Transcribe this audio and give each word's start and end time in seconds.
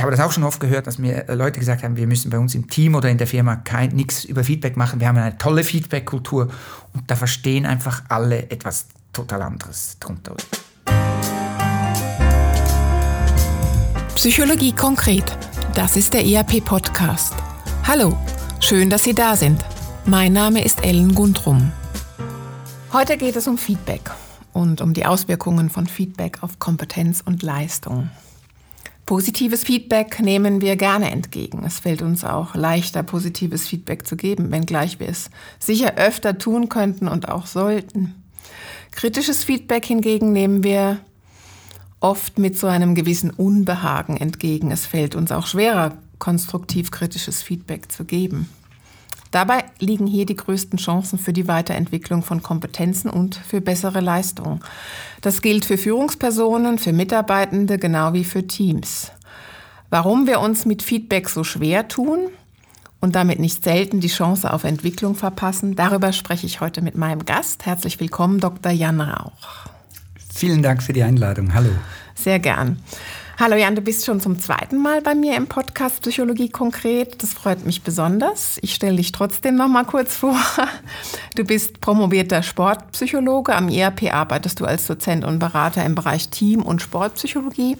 ich 0.00 0.02
habe 0.02 0.16
das 0.16 0.20
auch 0.24 0.32
schon 0.32 0.44
oft 0.44 0.60
gehört, 0.60 0.86
dass 0.86 0.96
mir 0.96 1.26
Leute 1.28 1.60
gesagt 1.60 1.82
haben, 1.82 1.94
wir 1.94 2.06
müssen 2.06 2.30
bei 2.30 2.38
uns 2.38 2.54
im 2.54 2.70
Team 2.70 2.94
oder 2.94 3.10
in 3.10 3.18
der 3.18 3.26
Firma 3.26 3.62
nichts 3.92 4.24
über 4.24 4.44
Feedback 4.44 4.78
machen. 4.78 4.98
Wir 4.98 5.08
haben 5.08 5.18
eine 5.18 5.36
tolle 5.36 5.62
Feedback-Kultur 5.62 6.48
und 6.94 7.10
da 7.10 7.16
verstehen 7.16 7.66
einfach 7.66 8.04
alle 8.08 8.50
etwas 8.50 8.86
total 9.12 9.42
anderes 9.42 9.98
drunter. 10.00 10.36
Psychologie 14.14 14.72
konkret. 14.72 15.36
Das 15.74 15.96
ist 15.96 16.14
der 16.14 16.24
ERP-Podcast. 16.24 17.34
Hallo, 17.86 18.16
schön, 18.58 18.88
dass 18.88 19.04
Sie 19.04 19.14
da 19.14 19.36
sind. 19.36 19.62
Mein 20.06 20.32
Name 20.32 20.64
ist 20.64 20.82
Ellen 20.82 21.14
Gundrum. 21.14 21.72
Heute 22.94 23.18
geht 23.18 23.36
es 23.36 23.46
um 23.46 23.58
Feedback 23.58 24.10
und 24.54 24.80
um 24.80 24.94
die 24.94 25.04
Auswirkungen 25.04 25.68
von 25.68 25.86
Feedback 25.86 26.42
auf 26.42 26.58
Kompetenz 26.58 27.20
und 27.22 27.42
Leistung. 27.42 28.08
Positives 29.10 29.64
Feedback 29.64 30.20
nehmen 30.20 30.60
wir 30.60 30.76
gerne 30.76 31.10
entgegen. 31.10 31.64
Es 31.64 31.80
fällt 31.80 32.00
uns 32.00 32.22
auch 32.22 32.54
leichter, 32.54 33.02
positives 33.02 33.66
Feedback 33.66 34.06
zu 34.06 34.14
geben, 34.14 34.52
wenngleich 34.52 35.00
wir 35.00 35.08
es 35.08 35.30
sicher 35.58 35.96
öfter 35.96 36.38
tun 36.38 36.68
könnten 36.68 37.08
und 37.08 37.28
auch 37.28 37.48
sollten. 37.48 38.22
Kritisches 38.92 39.42
Feedback 39.42 39.84
hingegen 39.84 40.30
nehmen 40.30 40.62
wir 40.62 41.00
oft 41.98 42.38
mit 42.38 42.56
so 42.56 42.68
einem 42.68 42.94
gewissen 42.94 43.30
Unbehagen 43.30 44.16
entgegen. 44.16 44.70
Es 44.70 44.86
fällt 44.86 45.16
uns 45.16 45.32
auch 45.32 45.48
schwerer, 45.48 45.98
konstruktiv 46.20 46.92
kritisches 46.92 47.42
Feedback 47.42 47.90
zu 47.90 48.04
geben. 48.04 48.48
Dabei 49.30 49.64
liegen 49.78 50.06
hier 50.06 50.26
die 50.26 50.36
größten 50.36 50.78
Chancen 50.78 51.18
für 51.18 51.32
die 51.32 51.46
Weiterentwicklung 51.46 52.22
von 52.22 52.42
Kompetenzen 52.42 53.08
und 53.08 53.36
für 53.36 53.60
bessere 53.60 54.00
Leistungen. 54.00 54.60
Das 55.20 55.40
gilt 55.40 55.64
für 55.64 55.78
Führungspersonen, 55.78 56.78
für 56.78 56.92
Mitarbeitende 56.92 57.78
genau 57.78 58.12
wie 58.12 58.24
für 58.24 58.46
Teams. 58.46 59.12
Warum 59.88 60.26
wir 60.26 60.40
uns 60.40 60.66
mit 60.66 60.82
Feedback 60.82 61.28
so 61.28 61.44
schwer 61.44 61.88
tun 61.88 62.28
und 63.00 63.14
damit 63.14 63.38
nicht 63.38 63.62
selten 63.62 64.00
die 64.00 64.08
Chance 64.08 64.52
auf 64.52 64.64
Entwicklung 64.64 65.14
verpassen, 65.14 65.76
darüber 65.76 66.12
spreche 66.12 66.46
ich 66.46 66.60
heute 66.60 66.82
mit 66.82 66.96
meinem 66.96 67.24
Gast. 67.24 67.66
Herzlich 67.66 68.00
willkommen, 68.00 68.40
Dr. 68.40 68.72
Jan 68.72 69.00
Rauch. 69.00 69.70
Vielen 70.32 70.62
Dank 70.62 70.82
für 70.82 70.92
die 70.92 71.02
Einladung. 71.02 71.54
Hallo. 71.54 71.70
Sehr 72.14 72.38
gern. 72.38 72.82
Hallo 73.40 73.56
Jan, 73.56 73.74
du 73.74 73.80
bist 73.80 74.04
schon 74.04 74.20
zum 74.20 74.38
zweiten 74.38 74.76
Mal 74.76 75.00
bei 75.00 75.14
mir 75.14 75.34
im 75.34 75.46
Podcast 75.46 76.02
Psychologie 76.02 76.50
konkret. 76.50 77.22
Das 77.22 77.32
freut 77.32 77.64
mich 77.64 77.80
besonders. 77.82 78.58
Ich 78.60 78.74
stelle 78.74 78.98
dich 78.98 79.12
trotzdem 79.12 79.54
noch 79.56 79.68
mal 79.68 79.84
kurz 79.84 80.14
vor. 80.14 80.36
Du 81.36 81.44
bist 81.44 81.80
promovierter 81.80 82.42
Sportpsychologe. 82.42 83.54
Am 83.54 83.68
IRP 83.68 84.12
arbeitest 84.12 84.60
du 84.60 84.66
als 84.66 84.86
Dozent 84.86 85.24
und 85.24 85.38
Berater 85.38 85.84
im 85.86 85.94
Bereich 85.94 86.28
Team- 86.28 86.62
und 86.62 86.82
Sportpsychologie. 86.82 87.78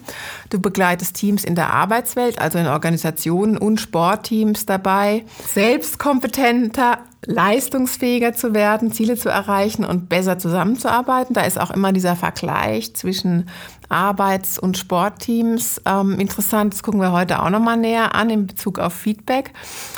Du 0.49 0.59
begleitest 0.59 1.17
Teams 1.17 1.43
in 1.43 1.53
der 1.53 1.71
Arbeitswelt, 1.71 2.39
also 2.39 2.57
in 2.57 2.65
Organisationen 2.65 3.57
und 3.57 3.79
Sportteams 3.79 4.65
dabei, 4.65 5.25
selbstkompetenter 5.53 6.99
leistungsfähiger 7.25 8.33
zu 8.33 8.53
werden, 8.53 8.91
Ziele 8.91 9.15
zu 9.15 9.29
erreichen 9.29 9.85
und 9.85 10.09
besser 10.09 10.39
zusammenzuarbeiten. 10.39 11.33
Da 11.33 11.41
ist 11.41 11.59
auch 11.59 11.71
immer 11.71 11.91
dieser 11.91 12.15
Vergleich 12.15 12.95
zwischen 12.95 13.47
Arbeits- 13.91 14.57
und 14.57 14.77
Sportteams 14.77 15.81
ähm, 15.85 16.19
interessant. 16.19 16.73
Das 16.73 16.83
gucken 16.83 17.01
wir 17.01 17.11
heute 17.11 17.41
auch 17.41 17.49
nochmal 17.49 17.77
näher 17.77 18.15
an 18.15 18.29
in 18.29 18.47
Bezug 18.47 18.79
auf 18.79 18.93
Feedback. 18.93 19.53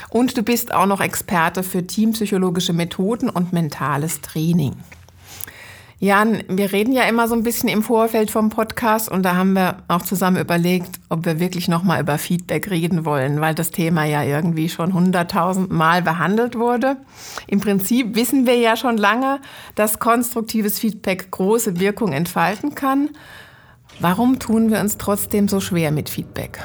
Und 0.10 0.38
du 0.38 0.44
bist 0.44 0.74
auch 0.74 0.86
noch 0.86 1.02
Experte 1.02 1.64
für 1.64 1.86
teampsychologische 1.86 2.74
Methoden 2.74 3.30
und 3.30 3.54
mentales 3.54 4.22
Training. 4.22 4.74
Jan, 6.04 6.44
wir 6.50 6.74
reden 6.74 6.92
ja 6.92 7.04
immer 7.04 7.30
so 7.30 7.34
ein 7.34 7.44
bisschen 7.44 7.70
im 7.70 7.82
Vorfeld 7.82 8.30
vom 8.30 8.50
Podcast 8.50 9.10
und 9.10 9.24
da 9.24 9.38
haben 9.38 9.54
wir 9.54 9.78
auch 9.88 10.02
zusammen 10.02 10.36
überlegt, 10.36 11.00
ob 11.08 11.26
wir 11.26 11.40
wirklich 11.40 11.70
nochmal 11.70 12.02
über 12.02 12.18
Feedback 12.18 12.70
reden 12.70 13.06
wollen, 13.06 13.40
weil 13.40 13.56
das 13.56 13.72
Thema 13.72 14.04
ja 14.04 14.22
irgendwie 14.22 14.68
schon 14.68 14.94
hunderttausend 14.94 15.72
Mal 15.72 16.02
behandelt 16.02 16.60
wurde. 16.60 16.98
Im 17.48 17.62
Prinzip 17.62 18.18
wissen 18.18 18.46
wir 18.46 18.58
ja 18.58 18.76
schon 18.76 18.98
lange, 18.98 19.40
dass 19.76 20.00
konstruktives 20.00 20.78
Feedback 20.78 21.32
große 21.32 21.80
Wirkung 21.80 22.12
entfalten 22.12 22.76
kann. 22.76 23.12
Warum 24.00 24.40
tun 24.40 24.72
wir 24.72 24.80
uns 24.80 24.98
trotzdem 24.98 25.48
so 25.48 25.60
schwer 25.60 25.92
mit 25.92 26.10
Feedback? 26.10 26.60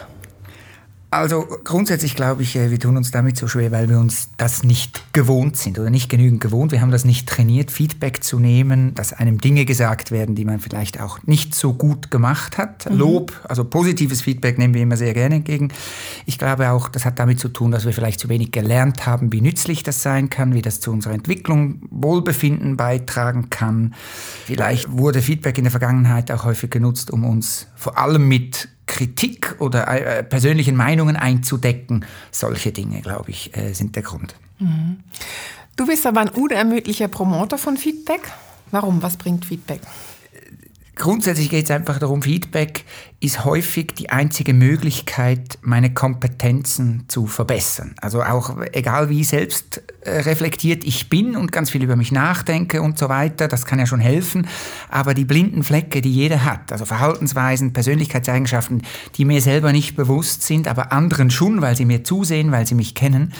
Also 1.10 1.46
grundsätzlich 1.64 2.14
glaube 2.14 2.42
ich, 2.42 2.54
äh, 2.54 2.70
wir 2.70 2.78
tun 2.78 2.98
uns 2.98 3.10
damit 3.10 3.38
so 3.38 3.48
schwer, 3.48 3.72
weil 3.72 3.88
wir 3.88 3.98
uns 3.98 4.28
das 4.36 4.62
nicht 4.62 5.14
gewohnt 5.14 5.56
sind 5.56 5.78
oder 5.78 5.88
nicht 5.88 6.10
genügend 6.10 6.42
gewohnt. 6.42 6.70
Wir 6.70 6.82
haben 6.82 6.90
das 6.90 7.06
nicht 7.06 7.26
trainiert, 7.26 7.70
Feedback 7.70 8.22
zu 8.22 8.38
nehmen, 8.38 8.94
dass 8.94 9.14
einem 9.14 9.40
Dinge 9.40 9.64
gesagt 9.64 10.10
werden, 10.10 10.34
die 10.34 10.44
man 10.44 10.60
vielleicht 10.60 11.00
auch 11.00 11.22
nicht 11.22 11.54
so 11.54 11.72
gut 11.72 12.10
gemacht 12.10 12.58
hat. 12.58 12.90
Mhm. 12.90 12.98
Lob, 12.98 13.32
also 13.48 13.64
positives 13.64 14.20
Feedback 14.20 14.58
nehmen 14.58 14.74
wir 14.74 14.82
immer 14.82 14.98
sehr 14.98 15.14
gerne 15.14 15.36
entgegen. 15.36 15.72
Ich 16.26 16.38
glaube 16.38 16.70
auch, 16.70 16.90
das 16.90 17.06
hat 17.06 17.18
damit 17.18 17.40
zu 17.40 17.48
tun, 17.48 17.70
dass 17.70 17.86
wir 17.86 17.94
vielleicht 17.94 18.20
zu 18.20 18.28
wenig 18.28 18.52
gelernt 18.52 19.06
haben, 19.06 19.32
wie 19.32 19.40
nützlich 19.40 19.82
das 19.82 20.02
sein 20.02 20.28
kann, 20.28 20.52
wie 20.52 20.62
das 20.62 20.80
zu 20.80 20.92
unserer 20.92 21.14
Entwicklung, 21.14 21.80
Wohlbefinden 21.90 22.76
beitragen 22.76 23.48
kann. 23.48 23.94
Vielleicht 24.44 24.92
wurde 24.92 25.22
Feedback 25.22 25.56
in 25.56 25.64
der 25.64 25.70
Vergangenheit 25.70 26.30
auch 26.30 26.44
häufig 26.44 26.68
genutzt, 26.68 27.10
um 27.10 27.24
uns 27.24 27.66
vor 27.76 27.96
allem 27.96 28.28
mit 28.28 28.68
Kritik 28.88 29.54
oder 29.60 29.86
äh, 29.86 30.24
persönlichen 30.24 30.74
Meinungen 30.74 31.14
einzudecken. 31.14 32.04
Solche 32.32 32.72
Dinge, 32.72 33.00
glaube 33.00 33.30
ich, 33.30 33.56
äh, 33.56 33.72
sind 33.72 33.94
der 33.94 34.02
Grund. 34.02 34.34
Mhm. 34.58 35.04
Du 35.76 35.86
bist 35.86 36.04
aber 36.06 36.22
ein 36.22 36.30
unermüdlicher 36.30 37.06
Promoter 37.06 37.58
von 37.58 37.76
Feedback. 37.76 38.22
Warum? 38.72 39.00
Was 39.00 39.16
bringt 39.16 39.44
Feedback? 39.44 39.80
Grundsätzlich 40.98 41.48
geht 41.48 41.64
es 41.66 41.70
einfach 41.70 42.00
darum, 42.00 42.22
Feedback 42.22 42.84
ist 43.20 43.44
häufig 43.44 43.94
die 43.94 44.10
einzige 44.10 44.52
Möglichkeit, 44.52 45.56
meine 45.62 45.94
Kompetenzen 45.94 47.04
zu 47.06 47.28
verbessern. 47.28 47.94
Also 48.00 48.24
auch 48.24 48.56
egal 48.72 49.08
wie 49.08 49.22
selbst 49.22 49.80
äh, 50.00 50.10
reflektiert 50.22 50.82
ich 50.82 51.08
bin 51.08 51.36
und 51.36 51.52
ganz 51.52 51.70
viel 51.70 51.84
über 51.84 51.94
mich 51.94 52.10
nachdenke 52.10 52.82
und 52.82 52.98
so 52.98 53.08
weiter, 53.08 53.46
das 53.46 53.64
kann 53.64 53.78
ja 53.78 53.86
schon 53.86 54.00
helfen. 54.00 54.48
Aber 54.90 55.14
die 55.14 55.24
blinden 55.24 55.62
Flecke, 55.62 56.00
die 56.00 56.12
jeder 56.12 56.44
hat, 56.44 56.72
also 56.72 56.84
Verhaltensweisen, 56.84 57.72
Persönlichkeitseigenschaften, 57.72 58.82
die 59.14 59.24
mir 59.24 59.40
selber 59.40 59.70
nicht 59.70 59.94
bewusst 59.94 60.42
sind, 60.42 60.66
aber 60.66 60.90
anderen 60.90 61.30
schon, 61.30 61.62
weil 61.62 61.76
sie 61.76 61.84
mir 61.84 62.02
zusehen, 62.02 62.50
weil 62.50 62.66
sie 62.66 62.74
mich 62.74 62.96
kennen, 62.96 63.34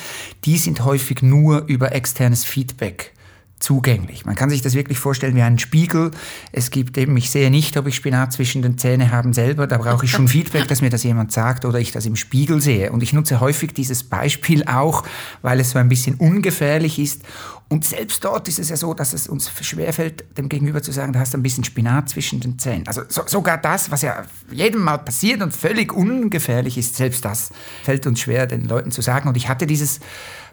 die 0.45 0.59
sind 0.59 0.85
häufig 0.85 1.23
nur 1.23 1.65
über 1.67 1.93
externes 1.93 2.45
Feedback 2.45 3.15
zugänglich. 3.61 4.25
Man 4.25 4.37
kann 4.37 4.51
sich 4.51 4.63
das 4.63 4.75
wirklich 4.75 4.99
vorstellen 4.99 5.35
wie 5.35 5.43
einen 5.43 5.59
Spiegel. 5.59 6.13
Es 6.53 6.71
gibt 6.71 6.97
eben, 6.97 7.17
ich 7.17 7.31
sehe 7.31 7.51
nicht, 7.51 7.77
ob 7.77 7.87
ich 7.87 7.97
Spinat 7.97 8.33
zwischen 8.33 8.63
den 8.63 8.79
Zähnen 8.79 9.11
habe 9.11 9.33
selber, 9.35 9.67
da 9.67 9.79
brauche 9.79 10.05
ich 10.05 10.11
schon 10.11 10.29
Feedback, 10.29 10.69
dass 10.69 10.81
mir 10.81 10.91
das 10.91 11.03
jemand 11.03 11.33
sagt 11.33 11.65
oder 11.65 11.79
ich 11.81 11.93
das 11.93 12.07
im 12.07 12.17
Spiegel 12.17 12.61
sehe. 12.61 12.93
Und 12.93 13.03
ich 13.03 13.13
nutze 13.13 13.41
häufig 13.41 13.75
dieses 13.75 14.05
Beispiel 14.05 14.65
auch, 14.65 15.05
weil 15.43 15.61
es 15.61 15.71
so 15.71 15.79
ein 15.79 15.89
bisschen 15.89 16.15
ungefährlich 16.17 16.99
ist. 16.99 17.23
Und 17.71 17.85
selbst 17.85 18.25
dort 18.25 18.49
ist 18.49 18.59
es 18.59 18.71
ja 18.71 18.77
so, 18.77 18.95
dass 18.95 19.13
es 19.13 19.29
uns 19.29 19.51
schwerfällt, 19.61 20.25
dem 20.39 20.49
Gegenüber 20.49 20.83
zu 20.83 20.91
sagen, 20.91 21.13
du 21.13 21.19
hast 21.19 21.35
ein 21.35 21.43
bisschen 21.43 21.65
Spinat 21.65 22.09
zwischen 22.09 22.41
den 22.41 22.59
Zähnen. 22.59 22.87
Also 22.87 23.03
so, 23.09 23.23
sogar 23.27 23.59
das, 23.59 23.91
was 23.91 24.01
ja 24.01 24.25
jedem 24.51 24.83
Mal 24.83 24.99
passiert 24.99 25.43
und 25.43 25.55
völlig 25.55 25.93
ungefährlich 25.93 26.79
ist, 26.79 26.97
selbst 26.97 27.25
das 27.27 27.51
fällt 27.83 28.07
uns 28.07 28.21
schwer, 28.21 28.47
den 28.47 28.65
Leuten 28.65 28.91
zu 28.91 29.03
sagen. 29.03 29.29
Und 29.29 29.37
ich 29.37 29.49
hatte 29.51 29.67
dieses 29.67 30.01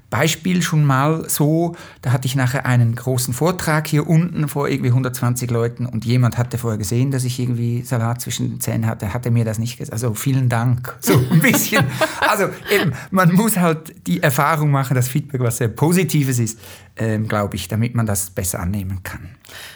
Beispiel 0.09 0.61
schon 0.61 0.85
mal 0.85 1.27
so, 1.29 1.75
da 2.01 2.11
hatte 2.11 2.27
ich 2.27 2.35
nachher 2.35 2.65
einen 2.65 2.95
großen 2.95 3.33
Vortrag 3.33 3.87
hier 3.87 4.07
unten 4.07 4.47
vor 4.47 4.69
irgendwie 4.69 4.89
120 4.89 5.49
Leuten 5.49 5.85
und 5.85 6.05
jemand 6.05 6.37
hatte 6.37 6.57
vorher 6.57 6.77
gesehen, 6.77 7.11
dass 7.11 7.23
ich 7.23 7.39
irgendwie 7.39 7.81
Salat 7.81 8.21
zwischen 8.21 8.49
den 8.49 8.61
Zähnen 8.61 8.85
hatte, 8.85 9.13
hatte 9.13 9.31
mir 9.31 9.45
das 9.45 9.57
nicht 9.57 9.77
gesagt. 9.77 9.93
Also 9.93 10.13
vielen 10.13 10.47
Dank. 10.47 10.95
So 10.99 11.13
ein 11.13 11.39
bisschen. 11.39 11.83
also 12.29 12.45
eben, 12.71 12.93
man 13.11 13.33
muss 13.33 13.57
halt 13.57 14.07
die 14.07 14.21
Erfahrung 14.21 14.71
machen, 14.71 14.95
dass 14.95 15.07
Feedback 15.07 15.41
was 15.41 15.57
sehr 15.57 15.69
Positives 15.69 16.39
ist, 16.39 16.59
ähm, 16.97 17.27
glaube 17.27 17.55
ich, 17.55 17.67
damit 17.67 17.95
man 17.95 18.05
das 18.05 18.29
besser 18.29 18.59
annehmen 18.59 19.01
kann. 19.03 19.29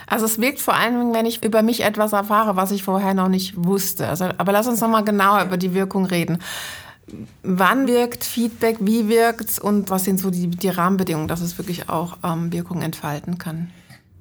Also 0.08 0.26
es 0.26 0.40
wirkt 0.40 0.62
vor 0.62 0.76
allem, 0.76 1.14
wenn 1.14 1.26
ich 1.26 1.44
über 1.44 1.64
mich 1.64 1.84
etwas 1.84 2.14
erfahre, 2.14 2.56
was 2.56 2.72
ich 2.72 2.84
vorher 2.84 3.14
noch 3.14 3.30
nicht 3.30 3.54
wusste. 3.58 4.08
Also, 4.08 4.30
aber 4.38 4.52
lass 4.52 4.68
uns 4.68 4.80
nochmal 4.80 5.04
genauer 5.04 5.44
über 5.44 5.58
die 5.58 5.74
Wirkung 5.74 6.06
reden. 6.06 6.40
Wann 7.44 7.88
wirkt 7.88 8.24
Feedback, 8.24 8.78
wie 8.82 9.08
wirkt 9.08 9.50
es 9.50 9.60
und 9.60 9.90
was 9.90 10.04
sind 10.04 10.20
so 10.20 10.30
die, 10.30 10.48
die 10.48 10.70
Rahmenbedingungen, 10.70 11.28
dass 11.28 11.42
es 11.42 11.58
wirklich 11.58 11.90
auch 11.90 12.18
ähm, 12.24 12.52
Wirkung 12.52 12.82
entfalten 12.82 13.38
kann? 13.38 13.70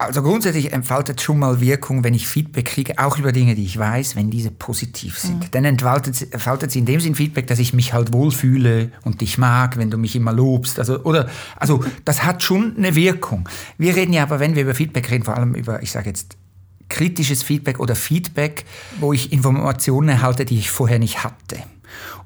Also 0.00 0.22
grundsätzlich 0.22 0.72
entfaltet 0.72 1.20
schon 1.20 1.40
mal 1.40 1.60
Wirkung, 1.60 2.04
wenn 2.04 2.14
ich 2.14 2.28
Feedback 2.28 2.66
kriege, 2.66 2.98
auch 2.98 3.18
über 3.18 3.32
Dinge, 3.32 3.56
die 3.56 3.64
ich 3.64 3.76
weiß, 3.76 4.14
wenn 4.14 4.30
diese 4.30 4.52
positiv 4.52 5.18
sind. 5.18 5.40
Mhm. 5.40 5.50
Dann 5.50 5.64
entfaltet, 5.64 6.32
entfaltet 6.32 6.70
sie 6.70 6.78
in 6.78 6.86
dem 6.86 7.00
Sinn 7.00 7.16
Feedback, 7.16 7.48
dass 7.48 7.58
ich 7.58 7.74
mich 7.74 7.92
halt 7.92 8.12
wohlfühle 8.12 8.92
und 9.02 9.20
dich 9.20 9.38
mag, 9.38 9.76
wenn 9.76 9.90
du 9.90 9.98
mich 9.98 10.14
immer 10.14 10.32
lobst. 10.32 10.78
Also, 10.78 11.02
oder, 11.02 11.28
also 11.56 11.84
das 12.04 12.22
hat 12.22 12.44
schon 12.44 12.76
eine 12.76 12.94
Wirkung. 12.94 13.48
Wir 13.76 13.96
reden 13.96 14.12
ja 14.12 14.22
aber, 14.22 14.38
wenn 14.38 14.54
wir 14.54 14.62
über 14.62 14.74
Feedback 14.74 15.10
reden, 15.10 15.24
vor 15.24 15.36
allem 15.36 15.56
über, 15.56 15.82
ich 15.82 15.90
sage 15.90 16.08
jetzt, 16.08 16.36
kritisches 16.88 17.42
Feedback 17.42 17.80
oder 17.80 17.96
Feedback, 17.96 18.66
wo 19.00 19.12
ich 19.12 19.32
Informationen 19.32 20.08
erhalte, 20.10 20.44
die 20.44 20.58
ich 20.58 20.70
vorher 20.70 21.00
nicht 21.00 21.24
hatte. 21.24 21.58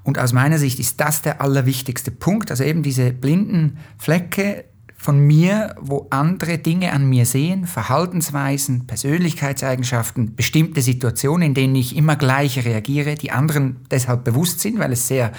Und 0.03 0.19
aus 0.19 0.33
meiner 0.33 0.59
Sicht 0.59 0.79
ist 0.79 1.01
das 1.01 1.23
der 1.23 1.41
allerwichtigste 1.41 2.11
Punkt. 2.11 2.51
Also 2.51 2.65
eben 2.65 2.83
diese 2.83 3.13
blinden 3.13 3.79
Flecke, 3.99 4.65
von 5.03 5.19
mir, 5.19 5.75
wo 5.81 6.07
andere 6.11 6.59
Dinge 6.59 6.93
an 6.93 7.09
mir 7.09 7.27
sehen, 7.27 7.67
Verhaltensweisen, 7.67 8.87
Persönlichkeitseigenschaften, 8.87 10.37
bestimmte 10.37 10.81
Situationen, 10.81 11.49
in 11.49 11.55
denen 11.55 11.75
ich 11.75 11.97
immer 11.97 12.15
gleich 12.15 12.65
reagiere, 12.65 13.17
die 13.17 13.33
anderen 13.33 13.79
deshalb 13.91 14.23
bewusst 14.23 14.61
sind, 14.61 14.79
weil 14.79 14.93
es 14.93 15.09
sehr 15.09 15.33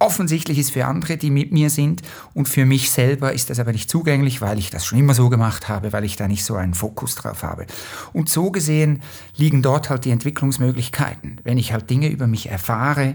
offensichtlich 0.00 0.58
ist 0.58 0.72
für 0.72 0.84
andere, 0.86 1.16
die 1.16 1.30
mit 1.30 1.52
mir 1.52 1.70
sind. 1.70 2.02
Und 2.34 2.48
für 2.48 2.64
mich 2.64 2.90
selber 2.90 3.32
ist 3.32 3.50
das 3.50 3.60
aber 3.60 3.70
nicht 3.70 3.88
zugänglich, 3.88 4.40
weil 4.40 4.58
ich 4.58 4.70
das 4.70 4.84
schon 4.84 4.98
immer 4.98 5.14
so 5.14 5.28
gemacht 5.28 5.68
habe, 5.68 5.92
weil 5.92 6.02
ich 6.02 6.16
da 6.16 6.26
nicht 6.26 6.44
so 6.44 6.56
einen 6.56 6.74
Fokus 6.74 7.14
drauf 7.14 7.44
habe. 7.44 7.66
Und 8.12 8.28
so 8.28 8.50
gesehen 8.50 9.02
liegen 9.36 9.62
dort 9.62 9.90
halt 9.90 10.06
die 10.06 10.10
Entwicklungsmöglichkeiten. 10.10 11.40
Wenn 11.44 11.58
ich 11.58 11.72
halt 11.72 11.88
Dinge 11.88 12.08
über 12.08 12.26
mich 12.26 12.50
erfahre, 12.50 13.14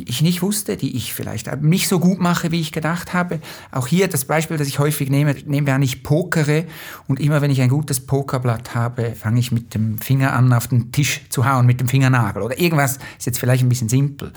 die 0.00 0.08
ich 0.08 0.22
nicht 0.22 0.40
wusste, 0.40 0.78
die 0.78 0.96
ich 0.96 1.12
vielleicht 1.12 1.54
nicht 1.62 1.86
so 1.86 1.98
gut 1.98 2.20
mache, 2.20 2.50
wie 2.50 2.60
ich 2.60 2.72
gedacht 2.72 3.12
habe. 3.12 3.38
Auch 3.70 3.86
hier 3.86 4.08
das 4.08 4.24
Beispiel, 4.24 4.56
das 4.56 4.66
ich 4.66 4.78
häufig 4.78 5.10
nehme, 5.10 5.34
nehmen 5.44 5.66
wir 5.66 5.74
an, 5.74 5.82
ich 5.82 6.02
pokere 6.02 6.64
und 7.06 7.20
immer 7.20 7.42
wenn 7.42 7.50
ich 7.50 7.60
ein 7.60 7.68
gutes 7.68 8.00
Pokerblatt 8.00 8.74
habe, 8.74 9.12
fange 9.12 9.40
ich 9.40 9.52
mit 9.52 9.74
dem 9.74 9.98
Finger 9.98 10.32
an, 10.32 10.54
auf 10.54 10.68
den 10.68 10.90
Tisch 10.90 11.20
zu 11.28 11.44
hauen, 11.44 11.66
mit 11.66 11.80
dem 11.80 11.88
Fingernagel 11.88 12.42
oder 12.42 12.58
irgendwas, 12.58 12.98
ist 13.18 13.26
jetzt 13.26 13.38
vielleicht 13.38 13.62
ein 13.62 13.68
bisschen 13.68 13.90
simpel. 13.90 14.32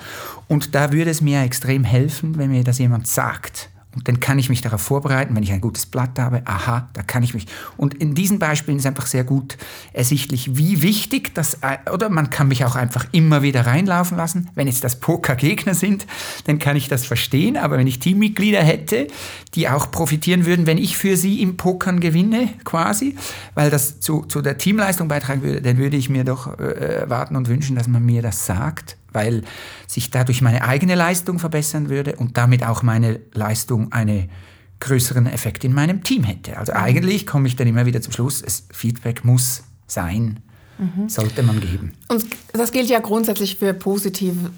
Und 0.50 0.76
da 0.76 0.92
würde 0.92 1.12
es 1.12 1.22
mir 1.22 1.42
extrem 1.44 1.86
helfen, 1.86 2.38
wenn 2.38 2.52
mir 2.52 2.66
das 2.66 2.80
jemand 2.80 3.08
sagt. 3.08 3.70
Und 3.96 4.08
dann 4.08 4.20
kann 4.20 4.40
ich 4.40 4.50
mich 4.50 4.62
darauf 4.62 4.82
vorbereiten, 4.82 5.36
wenn 5.36 5.44
ich 5.44 5.52
ein 5.52 5.62
gutes 5.62 5.86
Blatt 5.86 6.18
habe, 6.18 6.42
aha, 6.46 6.90
da 6.94 7.04
kann 7.04 7.22
ich 7.22 7.34
mich. 7.34 7.46
Und 7.78 7.94
in 7.94 8.16
diesen 8.16 8.40
Beispielen 8.40 8.78
ist 8.78 8.86
einfach 8.86 9.06
sehr 9.06 9.24
gut 9.24 9.58
ersichtlich, 9.94 10.58
wie 10.58 10.82
wichtig 10.82 11.36
das, 11.36 11.60
oder 11.92 12.10
man 12.10 12.30
kann 12.30 12.48
mich 12.48 12.66
auch 12.66 12.76
einfach 12.76 13.06
immer 13.12 13.44
wieder 13.44 13.66
reinlaufen 13.66 14.18
lassen. 14.18 14.50
Wenn 14.56 14.68
jetzt 14.68 14.84
das 14.84 15.00
Pokergegner 15.00 15.76
sind, 15.76 16.08
dann 16.46 16.60
kann 16.60 16.76
ich 16.76 16.88
das 16.88 17.06
verstehen. 17.06 17.56
Aber 17.56 17.78
wenn 17.78 17.88
ich 17.88 18.00
Teammitglieder 18.00 18.64
hätte, 18.64 19.08
die 19.54 19.70
auch 19.70 19.92
profitieren 19.92 20.46
würden, 20.46 20.66
wenn 20.66 20.78
ich 20.78 20.98
für 20.98 21.16
sie 21.16 21.42
im 21.42 21.58
Pokern 21.58 22.00
gewinne, 22.00 22.50
quasi, 22.64 23.16
weil 23.54 23.70
das 23.70 24.00
zu, 24.00 24.24
zu 24.24 24.42
der 24.42 24.58
Teamleistung 24.58 25.08
beitragen 25.08 25.44
würde, 25.44 25.62
dann 25.62 25.78
würde 25.78 25.98
ich 25.98 26.10
mir 26.10 26.24
doch 26.24 26.60
äh, 26.60 27.02
erwarten 27.02 27.36
und 27.36 27.48
wünschen, 27.48 27.76
dass 27.76 27.88
man 27.88 28.04
mir 28.04 28.22
das 28.22 28.46
sagt 28.46 28.98
weil 29.14 29.44
sich 29.88 30.12
dadurch 30.12 30.42
meine 30.42 30.64
eigene 30.64 30.96
Leistung 30.96 31.40
verbessern 31.40 31.90
würde 31.90 32.16
und 32.16 32.38
damit 32.38 32.66
auch 32.66 32.84
meine 32.84 33.20
Leistung 33.34 33.92
einen 33.92 34.30
größeren 34.80 35.28
Effekt 35.28 35.64
in 35.64 35.74
meinem 35.74 36.04
Team 36.04 36.24
hätte. 36.24 36.58
Also 36.58 36.74
mhm. 36.74 36.80
eigentlich 36.80 37.26
komme 37.26 37.48
ich 37.48 37.56
dann 37.56 37.68
immer 37.68 37.86
wieder 37.86 38.02
zum 38.02 38.12
Schluss, 38.12 38.42
es, 38.46 38.68
Feedback 38.72 39.24
muss 39.24 39.64
sein, 39.88 40.42
mhm. 40.78 41.08
sollte 41.08 41.44
man 41.44 41.62
geben. 41.62 41.94
Und 42.10 42.26
das 42.52 42.72
gilt 42.72 42.90
ja 42.90 43.00
grundsätzlich 43.00 43.58
für 43.58 43.74
positive 43.74 44.52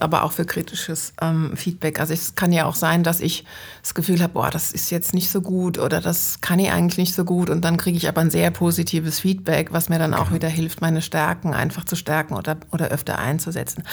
aber 0.00 0.22
auch 0.22 0.32
für 0.32 0.44
kritisches 0.44 1.12
ähm, 1.20 1.56
Feedback. 1.56 2.00
Also 2.00 2.12
es 2.12 2.34
kann 2.34 2.52
ja 2.52 2.66
auch 2.66 2.74
sein, 2.74 3.02
dass 3.02 3.20
ich 3.20 3.44
das 3.82 3.94
Gefühl 3.94 4.22
habe, 4.22 4.34
boah, 4.34 4.50
das 4.50 4.72
ist 4.72 4.90
jetzt 4.90 5.14
nicht 5.14 5.30
so 5.30 5.40
gut 5.40 5.78
oder 5.78 6.00
das 6.00 6.40
kann 6.40 6.58
ich 6.58 6.70
eigentlich 6.70 6.98
nicht 6.98 7.14
so 7.14 7.24
gut 7.24 7.50
und 7.50 7.64
dann 7.64 7.76
kriege 7.76 7.96
ich 7.96 8.08
aber 8.08 8.20
ein 8.20 8.30
sehr 8.30 8.50
positives 8.50 9.20
Feedback, 9.20 9.72
was 9.72 9.88
mir 9.88 9.98
dann 9.98 10.14
auch 10.14 10.24
genau. 10.24 10.34
wieder 10.34 10.48
hilft, 10.48 10.80
meine 10.80 11.02
Stärken 11.02 11.54
einfach 11.54 11.84
zu 11.84 11.96
stärken 11.96 12.34
oder, 12.34 12.56
oder 12.72 12.88
öfter 12.88 13.18
einzusetzen. 13.18 13.84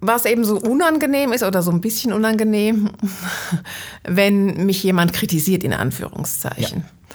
Was 0.00 0.26
eben 0.26 0.44
so 0.44 0.58
unangenehm 0.58 1.32
ist 1.32 1.42
oder 1.42 1.62
so 1.62 1.70
ein 1.70 1.80
bisschen 1.80 2.12
unangenehm, 2.12 2.90
wenn 4.04 4.66
mich 4.66 4.82
jemand 4.82 5.12
kritisiert, 5.12 5.64
in 5.64 5.72
Anführungszeichen. 5.72 6.80
Ja. 6.80 7.12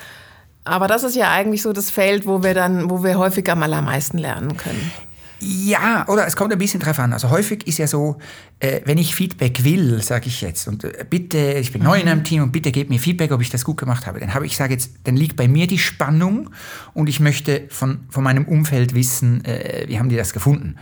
Aber 0.68 0.88
das 0.88 1.04
ist 1.04 1.16
ja 1.16 1.32
eigentlich 1.32 1.62
so 1.62 1.72
das 1.72 1.90
Feld, 1.90 2.26
wo 2.26 2.44
wir 2.44 2.54
dann, 2.54 2.90
wo 2.90 3.04
wir 3.04 3.18
häufig 3.18 3.50
am 3.50 3.64
allermeisten 3.64 4.18
lernen 4.18 4.58
können. 4.58 4.92
Ja, 5.40 6.08
oder 6.08 6.26
es 6.26 6.36
kommt 6.36 6.52
ein 6.52 6.58
bisschen 6.58 6.80
drauf 6.80 6.98
an. 7.00 7.14
Also 7.14 7.30
häufig 7.30 7.68
ist 7.68 7.78
ja 7.78 7.86
so, 7.86 8.18
äh, 8.60 8.82
wenn 8.86 8.98
ich 8.98 9.16
Feedback 9.16 9.64
will, 9.64 10.02
sage 10.02 10.28
ich 10.28 10.42
jetzt, 10.42 10.68
und 10.68 10.84
äh, 10.84 11.06
bitte, 11.08 11.38
ich 11.54 11.72
bin 11.72 11.84
neu 11.84 12.00
in 12.00 12.08
einem 12.08 12.24
Team 12.24 12.42
und 12.42 12.52
bitte 12.52 12.72
gebt 12.72 12.90
mir 12.90 13.00
Feedback, 13.00 13.32
ob 13.32 13.42
ich 13.42 13.50
das 13.50 13.64
gut 13.64 13.78
gemacht 13.78 14.08
habe, 14.08 14.20
dann 14.20 14.34
habe 14.34 14.46
ich, 14.46 14.58
sage 14.58 14.74
jetzt, 14.74 14.92
dann 15.04 15.16
liegt 15.16 15.36
bei 15.36 15.48
mir 15.48 15.68
die 15.68 15.78
Spannung 15.78 16.50
und 16.94 17.08
ich 17.08 17.20
möchte 17.20 17.68
von, 17.70 18.00
von 18.10 18.24
meinem 18.24 18.46
Umfeld 18.46 18.96
wissen, 18.96 19.46
äh, 19.46 19.86
wie 19.88 20.00
haben 20.00 20.10
die 20.10 20.16
das 20.16 20.34
gefunden. 20.34 20.76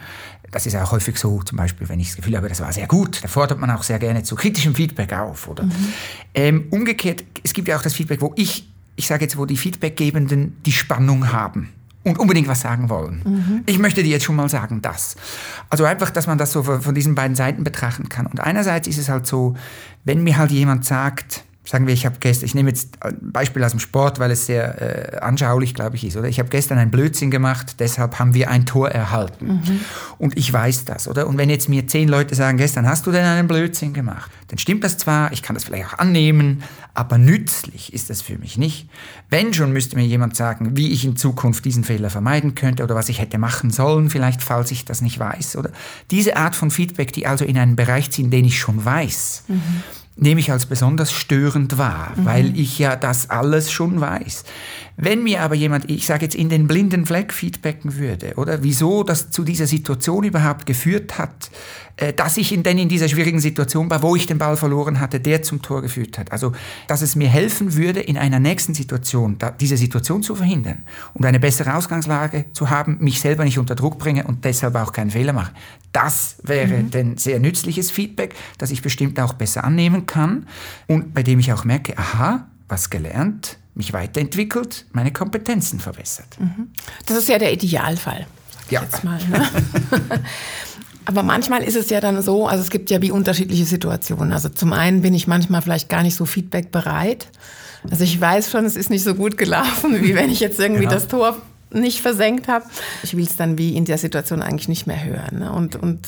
Das 0.51 0.65
ist 0.65 0.73
ja 0.73 0.83
auch 0.83 0.93
häufig 0.93 1.17
so, 1.17 1.41
zum 1.41 1.57
Beispiel, 1.57 1.89
wenn 1.89 1.99
ich 1.99 2.07
das 2.07 2.15
Gefühl 2.15 2.37
habe, 2.37 2.47
das 2.47 2.61
war 2.61 2.71
sehr 2.71 2.87
gut, 2.87 3.21
da 3.23 3.27
fordert 3.27 3.59
man 3.59 3.69
auch 3.71 3.83
sehr 3.83 3.99
gerne 3.99 4.23
zu 4.23 4.35
kritischem 4.35 4.73
Feedback 4.73 5.11
auf. 5.11 5.49
Oder? 5.49 5.65
Mhm. 5.65 5.93
Ähm, 6.33 6.67
umgekehrt, 6.69 7.25
es 7.43 7.51
gibt 7.51 7.67
ja 7.67 7.75
auch 7.75 7.81
das 7.81 7.93
Feedback, 7.93 8.21
wo 8.21 8.31
ich, 8.37 8.69
ich 8.95 9.07
sage 9.07 9.25
jetzt, 9.25 9.37
wo 9.37 9.45
die 9.45 9.57
Feedbackgebenden 9.57 10.55
die 10.65 10.71
Spannung 10.71 11.33
haben 11.33 11.71
und 12.05 12.19
unbedingt 12.19 12.47
was 12.47 12.61
sagen 12.61 12.89
wollen. 12.89 13.21
Mhm. 13.25 13.63
Ich 13.65 13.79
möchte 13.79 14.03
dir 14.03 14.09
jetzt 14.09 14.23
schon 14.23 14.35
mal 14.35 14.47
sagen, 14.47 14.81
das. 14.81 15.15
Also 15.69 15.83
einfach, 15.85 16.11
dass 16.11 16.27
man 16.27 16.37
das 16.37 16.51
so 16.51 16.63
von 16.63 16.95
diesen 16.95 17.15
beiden 17.15 17.35
Seiten 17.35 17.63
betrachten 17.63 18.07
kann. 18.09 18.27
Und 18.27 18.39
einerseits 18.39 18.87
ist 18.87 18.99
es 18.99 19.09
halt 19.09 19.25
so, 19.25 19.55
wenn 20.03 20.23
mir 20.23 20.37
halt 20.37 20.51
jemand 20.51 20.85
sagt, 20.85 21.43
sagen 21.65 21.87
wir, 21.87 21.93
ich 21.93 22.05
habe 22.05 22.17
gestern, 22.19 22.45
ich 22.45 22.55
nehme 22.55 22.69
jetzt 22.69 23.01
ein 23.03 23.17
Beispiel 23.21 23.63
aus 23.63 23.71
dem 23.71 23.79
Sport, 23.79 24.19
weil 24.19 24.31
es 24.31 24.45
sehr 24.45 25.15
äh, 25.15 25.17
anschaulich, 25.17 25.73
glaube 25.73 25.95
ich, 25.95 26.05
ist, 26.05 26.15
oder? 26.15 26.27
Ich 26.27 26.39
habe 26.39 26.49
gestern 26.49 26.77
einen 26.77 26.91
Blödsinn 26.91 27.31
gemacht, 27.31 27.77
deshalb 27.79 28.19
haben 28.19 28.33
wir 28.33 28.49
ein 28.49 28.65
Tor 28.65 28.89
erhalten. 28.89 29.47
Mhm. 29.47 29.79
Und 30.17 30.37
ich 30.37 30.51
weiß 30.51 30.85
das, 30.85 31.07
oder? 31.07 31.27
Und 31.27 31.37
wenn 31.37 31.49
jetzt 31.49 31.67
mir 31.67 31.87
zehn 31.87 32.07
Leute 32.07 32.35
sagen, 32.35 32.57
gestern 32.57 32.87
hast 32.87 33.07
du 33.07 33.11
denn 33.11 33.25
einen 33.25 33.47
Blödsinn 33.47 33.93
gemacht, 33.93 34.31
dann 34.47 34.59
stimmt 34.59 34.83
das 34.83 34.97
zwar, 34.97 35.31
ich 35.33 35.41
kann 35.41 35.55
das 35.55 35.63
vielleicht 35.63 35.87
auch 35.87 35.97
annehmen, 35.97 36.63
aber 36.93 37.17
nützlich 37.17 37.93
ist 37.93 38.09
das 38.09 38.21
für 38.21 38.37
mich 38.37 38.57
nicht. 38.57 38.87
Wenn 39.29 39.53
schon, 39.53 39.73
müsste 39.73 39.95
mir 39.95 40.05
jemand 40.05 40.35
sagen, 40.35 40.77
wie 40.77 40.91
ich 40.91 41.03
in 41.03 41.17
Zukunft 41.17 41.65
diesen 41.65 41.83
Fehler 41.83 42.09
vermeiden 42.09 42.55
könnte 42.55 42.83
oder 42.83 42.95
was 42.95 43.09
ich 43.09 43.19
hätte 43.19 43.37
machen 43.37 43.71
sollen, 43.71 44.09
vielleicht, 44.09 44.43
falls 44.43 44.71
ich 44.71 44.85
das 44.85 45.01
nicht 45.01 45.19
weiß, 45.19 45.57
oder? 45.57 45.71
Diese 46.11 46.37
Art 46.37 46.55
von 46.55 46.69
Feedback, 46.69 47.11
die 47.11 47.25
also 47.25 47.43
in 47.43 47.57
einen 47.57 47.75
Bereich 47.75 48.11
ziehen, 48.11 48.29
den 48.29 48.45
ich 48.45 48.59
schon 48.59 48.85
weiß. 48.85 49.45
Mhm 49.47 49.83
nehme 50.15 50.39
ich 50.39 50.51
als 50.51 50.65
besonders 50.65 51.11
störend 51.11 51.77
wahr, 51.77 52.13
mhm. 52.15 52.25
weil 52.25 52.59
ich 52.59 52.79
ja 52.79 52.95
das 52.95 53.29
alles 53.29 53.71
schon 53.71 53.99
weiß. 53.99 54.43
Wenn 54.97 55.23
mir 55.23 55.41
aber 55.41 55.55
jemand, 55.55 55.89
ich 55.89 56.05
sage 56.05 56.23
jetzt, 56.23 56.35
in 56.35 56.49
den 56.49 56.67
blinden 56.67 57.05
Fleck 57.05 57.33
feedbacken 57.33 57.97
würde, 57.97 58.33
oder 58.35 58.63
wieso 58.63 59.03
das 59.03 59.29
zu 59.29 59.43
dieser 59.43 59.67
Situation 59.67 60.23
überhaupt 60.23 60.65
geführt 60.65 61.17
hat, 61.17 61.51
äh, 61.97 62.13
dass 62.13 62.37
ich 62.37 62.49
denn 62.49 62.77
in 62.77 62.89
dieser 62.89 63.07
schwierigen 63.07 63.39
Situation 63.39 63.89
war, 63.89 64.01
wo 64.01 64.15
ich 64.15 64.25
den 64.25 64.37
Ball 64.37 64.55
verloren 64.57 64.99
hatte, 64.99 65.19
der 65.19 65.41
zum 65.41 65.61
Tor 65.61 65.81
geführt 65.81 66.17
hat. 66.17 66.31
Also, 66.31 66.53
dass 66.87 67.01
es 67.01 67.15
mir 67.15 67.27
helfen 67.27 67.75
würde, 67.75 67.99
in 67.99 68.17
einer 68.17 68.39
nächsten 68.39 68.73
Situation 68.73 69.37
diese 69.59 69.77
Situation 69.77 70.23
zu 70.23 70.35
verhindern 70.35 70.83
und 71.13 71.25
eine 71.25 71.39
bessere 71.39 71.75
Ausgangslage 71.75 72.45
zu 72.53 72.69
haben, 72.69 72.97
mich 72.99 73.19
selber 73.19 73.43
nicht 73.43 73.59
unter 73.59 73.75
Druck 73.75 73.97
bringe 73.97 74.25
und 74.25 74.45
deshalb 74.45 74.75
auch 74.75 74.93
keinen 74.93 75.11
Fehler 75.11 75.33
mache. 75.33 75.51
Das 75.91 76.37
wäre 76.43 76.77
mhm. 76.77 76.91
denn 76.91 77.17
sehr 77.17 77.39
nützliches 77.39 77.91
Feedback, 77.91 78.35
das 78.57 78.71
ich 78.71 78.81
bestimmt 78.81 79.19
auch 79.19 79.33
besser 79.33 79.63
annehmen 79.63 80.05
kann 80.05 80.47
und 80.87 81.13
bei 81.13 81.23
dem 81.23 81.39
ich 81.39 81.51
auch 81.53 81.63
merke, 81.65 81.97
aha, 81.97 82.47
was 82.67 82.89
gelernt, 82.89 83.57
mich 83.75 83.93
weiterentwickelt, 83.93 84.85
meine 84.93 85.11
Kompetenzen 85.11 85.79
verbessert. 85.79 86.39
Mhm. 86.39 86.71
Das 87.05 87.17
ist 87.17 87.27
ja 87.27 87.37
der 87.37 87.53
Idealfall. 87.53 88.25
Ja. 88.69 88.81
Jetzt 88.81 89.03
mal, 89.03 89.19
ne? 89.27 89.47
Aber 91.05 91.21
manchmal 91.21 91.63
ist 91.63 91.75
es 91.75 91.89
ja 91.91 92.01
dann 92.01 92.21
so, 92.23 92.47
also 92.47 92.63
es 92.63 92.71
gibt 92.71 92.89
ja 92.89 93.01
wie 93.01 93.11
unterschiedliche 93.11 93.65
Situationen. 93.65 94.33
Also 94.33 94.49
zum 94.49 94.73
einen 94.73 95.01
bin 95.01 95.13
ich 95.13 95.27
manchmal 95.27 95.61
vielleicht 95.61 95.87
gar 95.87 96.01
nicht 96.01 96.15
so 96.15 96.25
feedbackbereit. 96.25 97.27
Also 97.91 98.03
ich 98.03 98.19
weiß 98.19 98.49
schon, 98.49 98.65
es 98.65 98.75
ist 98.75 98.89
nicht 98.89 99.03
so 99.03 99.13
gut 99.13 99.37
gelaufen, 99.37 100.01
wie 100.01 100.15
wenn 100.15 100.31
ich 100.31 100.39
jetzt 100.39 100.59
irgendwie 100.59 100.85
ja. 100.85 100.89
das 100.89 101.07
Tor 101.07 101.37
nicht 101.71 102.01
versenkt 102.01 102.47
habe. 102.47 102.65
Ich 103.03 103.15
will 103.15 103.23
es 103.23 103.35
dann 103.35 103.59
wie 103.59 103.75
in 103.75 103.85
der 103.85 103.99
Situation 103.99 104.41
eigentlich 104.41 104.67
nicht 104.67 104.87
mehr 104.87 105.03
hören. 105.03 105.39
Ne? 105.39 105.51
Und, 105.51 105.75
und 105.75 106.07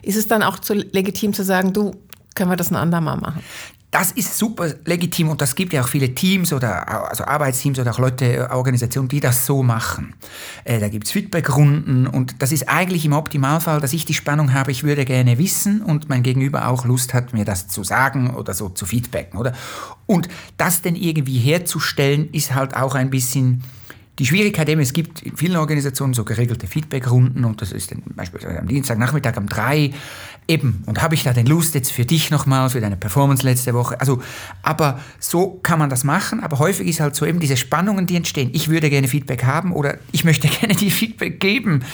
ist 0.00 0.16
es 0.16 0.28
dann 0.28 0.42
auch 0.42 0.58
zu 0.58 0.74
legitim 0.74 1.34
zu 1.34 1.44
sagen, 1.44 1.74
du, 1.74 1.92
können 2.34 2.50
wir 2.50 2.56
das 2.56 2.70
ein 2.70 2.76
andermal 2.76 3.18
machen? 3.18 3.42
Das 3.90 4.12
ist 4.12 4.36
super 4.36 4.74
legitim 4.84 5.30
und 5.30 5.40
das 5.40 5.54
gibt 5.54 5.72
ja 5.72 5.82
auch 5.82 5.88
viele 5.88 6.14
Teams 6.14 6.52
oder 6.52 7.08
also 7.08 7.24
Arbeitsteams 7.24 7.78
oder 7.78 7.90
auch 7.90 7.98
Leute, 7.98 8.50
Organisationen, 8.50 9.08
die 9.08 9.20
das 9.20 9.46
so 9.46 9.62
machen. 9.62 10.14
Äh, 10.64 10.78
da 10.78 10.88
gibt's 10.88 11.10
Feedbackrunden 11.10 12.06
und 12.06 12.42
das 12.42 12.52
ist 12.52 12.68
eigentlich 12.68 13.06
im 13.06 13.14
Optimalfall, 13.14 13.80
dass 13.80 13.94
ich 13.94 14.04
die 14.04 14.12
Spannung 14.12 14.52
habe, 14.52 14.72
ich 14.72 14.84
würde 14.84 15.06
gerne 15.06 15.38
wissen 15.38 15.82
und 15.82 16.10
mein 16.10 16.22
Gegenüber 16.22 16.68
auch 16.68 16.84
Lust 16.84 17.14
hat, 17.14 17.32
mir 17.32 17.46
das 17.46 17.68
zu 17.68 17.82
sagen 17.82 18.34
oder 18.34 18.52
so 18.52 18.68
zu 18.68 18.84
feedbacken, 18.84 19.38
oder? 19.38 19.54
Und 20.04 20.28
das 20.58 20.82
denn 20.82 20.94
irgendwie 20.94 21.38
herzustellen, 21.38 22.28
ist 22.32 22.54
halt 22.54 22.76
auch 22.76 22.94
ein 22.94 23.08
bisschen 23.08 23.62
die 24.18 24.26
Schwierigkeit 24.26 24.68
eben, 24.68 24.80
es 24.80 24.92
gibt 24.92 25.22
in 25.22 25.36
vielen 25.36 25.56
Organisationen 25.56 26.12
so 26.12 26.24
geregelte 26.24 26.66
Feedbackrunden 26.66 27.44
und 27.44 27.62
das 27.62 27.70
ist 27.72 27.92
dann 27.92 28.02
beispielsweise 28.16 28.58
am 28.58 28.66
Dienstagnachmittag 28.66 29.36
um 29.36 29.46
drei 29.46 29.92
eben. 30.48 30.82
Und 30.86 31.02
habe 31.02 31.14
ich 31.14 31.22
da 31.22 31.32
den 31.32 31.46
Lust 31.46 31.74
jetzt 31.74 31.92
für 31.92 32.04
dich 32.04 32.30
nochmal, 32.30 32.68
für 32.70 32.80
deine 32.80 32.96
Performance 32.96 33.44
letzte 33.44 33.74
Woche? 33.74 34.00
Also, 34.00 34.20
aber 34.62 34.98
so 35.20 35.60
kann 35.62 35.78
man 35.78 35.88
das 35.88 36.02
machen, 36.02 36.40
aber 36.40 36.58
häufig 36.58 36.88
ist 36.88 37.00
halt 37.00 37.14
so 37.14 37.26
eben 37.26 37.38
diese 37.38 37.56
Spannungen, 37.56 38.06
die 38.06 38.16
entstehen. 38.16 38.50
Ich 38.52 38.68
würde 38.68 38.90
gerne 38.90 39.06
Feedback 39.06 39.44
haben 39.44 39.72
oder 39.72 39.98
ich 40.10 40.24
möchte 40.24 40.48
gerne 40.60 40.74
dir 40.74 40.90
Feedback 40.90 41.38
geben. 41.38 41.84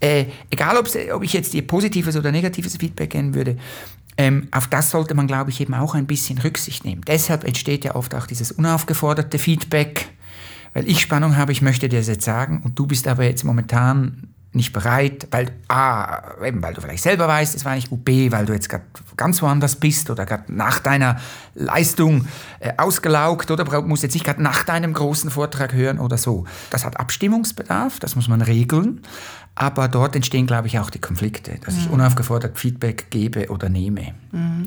Äh, 0.00 0.26
egal, 0.50 0.78
ob 0.78 1.22
ich 1.22 1.32
jetzt 1.32 1.52
dir 1.52 1.66
positives 1.66 2.16
oder 2.16 2.32
negatives 2.32 2.76
Feedback 2.76 3.10
geben 3.10 3.34
würde. 3.34 3.58
Ähm, 4.16 4.46
auf 4.52 4.68
das 4.68 4.90
sollte 4.90 5.14
man, 5.14 5.26
glaube 5.26 5.50
ich, 5.50 5.60
eben 5.60 5.74
auch 5.74 5.94
ein 5.94 6.06
bisschen 6.06 6.38
Rücksicht 6.38 6.84
nehmen. 6.84 7.02
Deshalb 7.06 7.44
entsteht 7.44 7.84
ja 7.84 7.96
oft 7.96 8.14
auch 8.14 8.26
dieses 8.26 8.52
unaufgeforderte 8.52 9.38
Feedback 9.38 10.06
weil 10.74 10.88
ich 10.88 11.00
Spannung 11.00 11.36
habe, 11.36 11.52
ich 11.52 11.62
möchte 11.62 11.88
dir 11.88 12.00
das 12.00 12.08
jetzt 12.08 12.24
sagen 12.24 12.60
und 12.64 12.78
du 12.78 12.86
bist 12.86 13.08
aber 13.08 13.24
jetzt 13.24 13.44
momentan 13.44 14.34
nicht 14.54 14.72
bereit, 14.72 15.26
weil 15.32 15.50
A, 15.66 16.40
eben 16.44 16.62
weil 16.62 16.74
du 16.74 16.80
vielleicht 16.80 17.02
selber 17.02 17.26
weißt, 17.26 17.56
es 17.56 17.64
war 17.64 17.74
nicht 17.74 17.90
gut, 17.90 18.04
B, 18.04 18.30
weil 18.30 18.46
du 18.46 18.52
jetzt 18.52 18.68
gerade 18.68 18.84
ganz 19.16 19.42
woanders 19.42 19.76
bist 19.76 20.10
oder 20.10 20.26
gerade 20.26 20.44
nach 20.54 20.78
deiner 20.78 21.20
Leistung 21.54 22.26
äh, 22.60 22.72
ausgelaugt 22.76 23.50
oder 23.50 23.82
musst 23.82 24.04
jetzt 24.04 24.14
nicht 24.14 24.24
gerade 24.24 24.42
nach 24.42 24.62
deinem 24.62 24.92
großen 24.92 25.30
Vortrag 25.30 25.72
hören 25.72 25.98
oder 25.98 26.18
so. 26.18 26.44
Das 26.70 26.84
hat 26.84 27.00
Abstimmungsbedarf, 27.00 27.98
das 27.98 28.14
muss 28.14 28.28
man 28.28 28.42
regeln, 28.42 29.02
aber 29.56 29.88
dort 29.88 30.14
entstehen, 30.14 30.46
glaube 30.46 30.68
ich, 30.68 30.78
auch 30.78 30.90
die 30.90 31.00
Konflikte, 31.00 31.58
dass 31.64 31.74
mhm. 31.74 31.80
ich 31.80 31.90
unaufgefordert 31.90 32.56
Feedback 32.56 33.10
gebe 33.10 33.48
oder 33.48 33.68
nehme. 33.68 34.14
Mhm. 34.30 34.64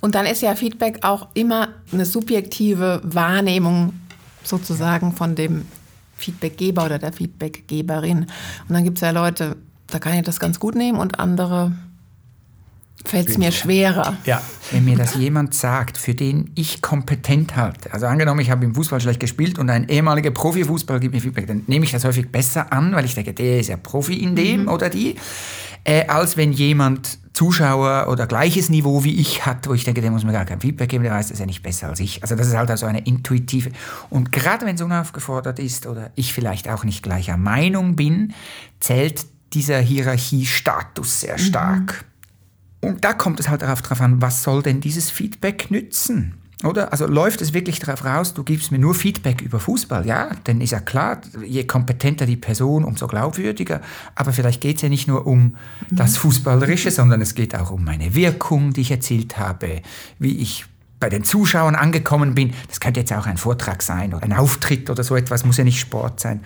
Und 0.00 0.14
dann 0.14 0.26
ist 0.26 0.42
ja 0.42 0.54
Feedback 0.54 0.98
auch 1.02 1.28
immer 1.34 1.70
eine 1.92 2.04
subjektive 2.04 3.00
Wahrnehmung 3.02 3.94
sozusagen 4.44 5.12
von 5.12 5.34
dem 5.34 5.66
Feedbackgeber 6.16 6.84
oder 6.84 6.98
der 6.98 7.12
Feedbackgeberin. 7.12 8.26
Und 8.68 8.74
dann 8.74 8.84
gibt 8.84 8.98
es 8.98 9.02
ja 9.02 9.10
Leute, 9.10 9.56
da 9.88 9.98
kann 9.98 10.14
ich 10.14 10.22
das 10.22 10.40
ganz 10.40 10.60
gut 10.60 10.74
nehmen 10.74 10.98
und 10.98 11.18
andere 11.18 11.72
fällt 13.04 13.28
es 13.28 13.38
mir 13.38 13.52
schwerer. 13.52 14.16
Ja. 14.24 14.40
Wenn 14.70 14.84
mir 14.86 14.96
das 14.96 15.14
jemand 15.14 15.54
sagt, 15.54 15.98
für 15.98 16.14
den 16.14 16.50
ich 16.54 16.80
kompetent 16.80 17.54
halte, 17.54 17.92
also 17.92 18.06
angenommen, 18.06 18.40
ich 18.40 18.50
habe 18.50 18.64
im 18.64 18.74
Fußball 18.74 19.00
schlecht 19.00 19.20
gespielt 19.20 19.58
und 19.58 19.68
ein 19.68 19.88
ehemaliger 19.88 20.30
Profifußballer 20.30 21.00
gibt 21.00 21.14
mir 21.14 21.20
Feedback, 21.20 21.46
dann 21.46 21.64
nehme 21.66 21.84
ich 21.84 21.92
das 21.92 22.04
häufig 22.04 22.30
besser 22.30 22.72
an, 22.72 22.94
weil 22.94 23.04
ich 23.04 23.14
denke, 23.14 23.34
der 23.34 23.60
ist 23.60 23.68
ja 23.68 23.76
Profi 23.76 24.14
in 24.14 24.34
dem 24.34 24.62
mhm. 24.62 24.68
oder 24.68 24.88
die, 24.88 25.16
äh, 25.84 26.06
als 26.06 26.36
wenn 26.36 26.52
jemand 26.52 27.18
Zuschauer 27.34 28.06
oder 28.08 28.26
gleiches 28.26 28.70
Niveau 28.70 29.02
wie 29.04 29.20
ich 29.20 29.44
hat, 29.44 29.68
wo 29.68 29.74
ich 29.74 29.84
denke, 29.84 30.00
der 30.00 30.12
muss 30.12 30.24
mir 30.24 30.32
gar 30.32 30.44
kein 30.44 30.60
Feedback 30.60 30.88
geben, 30.88 31.02
der 31.02 31.12
weiß 31.12 31.28
das 31.28 31.40
ja 31.40 31.46
nicht 31.46 31.62
besser 31.62 31.88
als 31.88 32.00
ich. 32.00 32.22
Also 32.22 32.36
das 32.36 32.46
ist 32.46 32.54
halt 32.56 32.70
also 32.70 32.86
eine 32.86 33.00
intuitive. 33.00 33.72
Und 34.08 34.30
gerade 34.30 34.64
wenn 34.64 34.76
es 34.76 34.82
unaufgefordert 34.82 35.58
ist 35.58 35.86
oder 35.86 36.12
ich 36.14 36.32
vielleicht 36.32 36.68
auch 36.68 36.84
nicht 36.84 37.02
gleicher 37.02 37.36
Meinung 37.36 37.96
bin, 37.96 38.34
zählt 38.78 39.26
dieser 39.52 39.80
Hierarchiestatus 39.80 41.20
sehr 41.20 41.38
stark. 41.38 42.04
Mhm. 42.82 42.90
Und 42.90 43.04
da 43.04 43.12
kommt 43.12 43.40
es 43.40 43.48
halt 43.48 43.62
darauf 43.62 43.82
drauf 43.82 44.00
an, 44.00 44.22
was 44.22 44.42
soll 44.42 44.62
denn 44.62 44.80
dieses 44.80 45.10
Feedback 45.10 45.70
nützen? 45.70 46.34
Oder? 46.62 46.92
Also 46.92 47.06
läuft 47.06 47.40
es 47.40 47.52
wirklich 47.52 47.80
darauf 47.80 48.04
raus, 48.04 48.32
du 48.32 48.44
gibst 48.44 48.70
mir 48.70 48.78
nur 48.78 48.94
Feedback 48.94 49.42
über 49.42 49.58
Fußball? 49.58 50.06
Ja, 50.06 50.30
dann 50.44 50.60
ist 50.60 50.70
ja 50.70 50.80
klar, 50.80 51.20
je 51.44 51.64
kompetenter 51.64 52.26
die 52.26 52.36
Person, 52.36 52.84
umso 52.84 53.06
glaubwürdiger. 53.06 53.80
Aber 54.14 54.32
vielleicht 54.32 54.60
geht 54.60 54.76
es 54.76 54.82
ja 54.82 54.88
nicht 54.88 55.08
nur 55.08 55.26
um 55.26 55.42
mhm. 55.42 55.56
das 55.90 56.16
Fußballerische, 56.16 56.90
sondern 56.90 57.20
es 57.20 57.34
geht 57.34 57.54
auch 57.56 57.70
um 57.70 57.84
meine 57.84 58.14
Wirkung, 58.14 58.72
die 58.72 58.82
ich 58.82 58.90
erzielt 58.90 59.36
habe, 59.36 59.82
wie 60.18 60.38
ich 60.38 60.64
bei 61.00 61.08
den 61.10 61.24
Zuschauern 61.24 61.74
angekommen 61.74 62.34
bin. 62.34 62.54
Das 62.68 62.80
könnte 62.80 63.00
jetzt 63.00 63.12
auch 63.12 63.26
ein 63.26 63.36
Vortrag 63.36 63.82
sein 63.82 64.14
oder 64.14 64.22
ein 64.22 64.32
Auftritt 64.32 64.88
oder 64.88 65.02
so 65.02 65.16
etwas, 65.16 65.44
muss 65.44 65.58
ja 65.58 65.64
nicht 65.64 65.80
Sport 65.80 66.20
sein. 66.20 66.40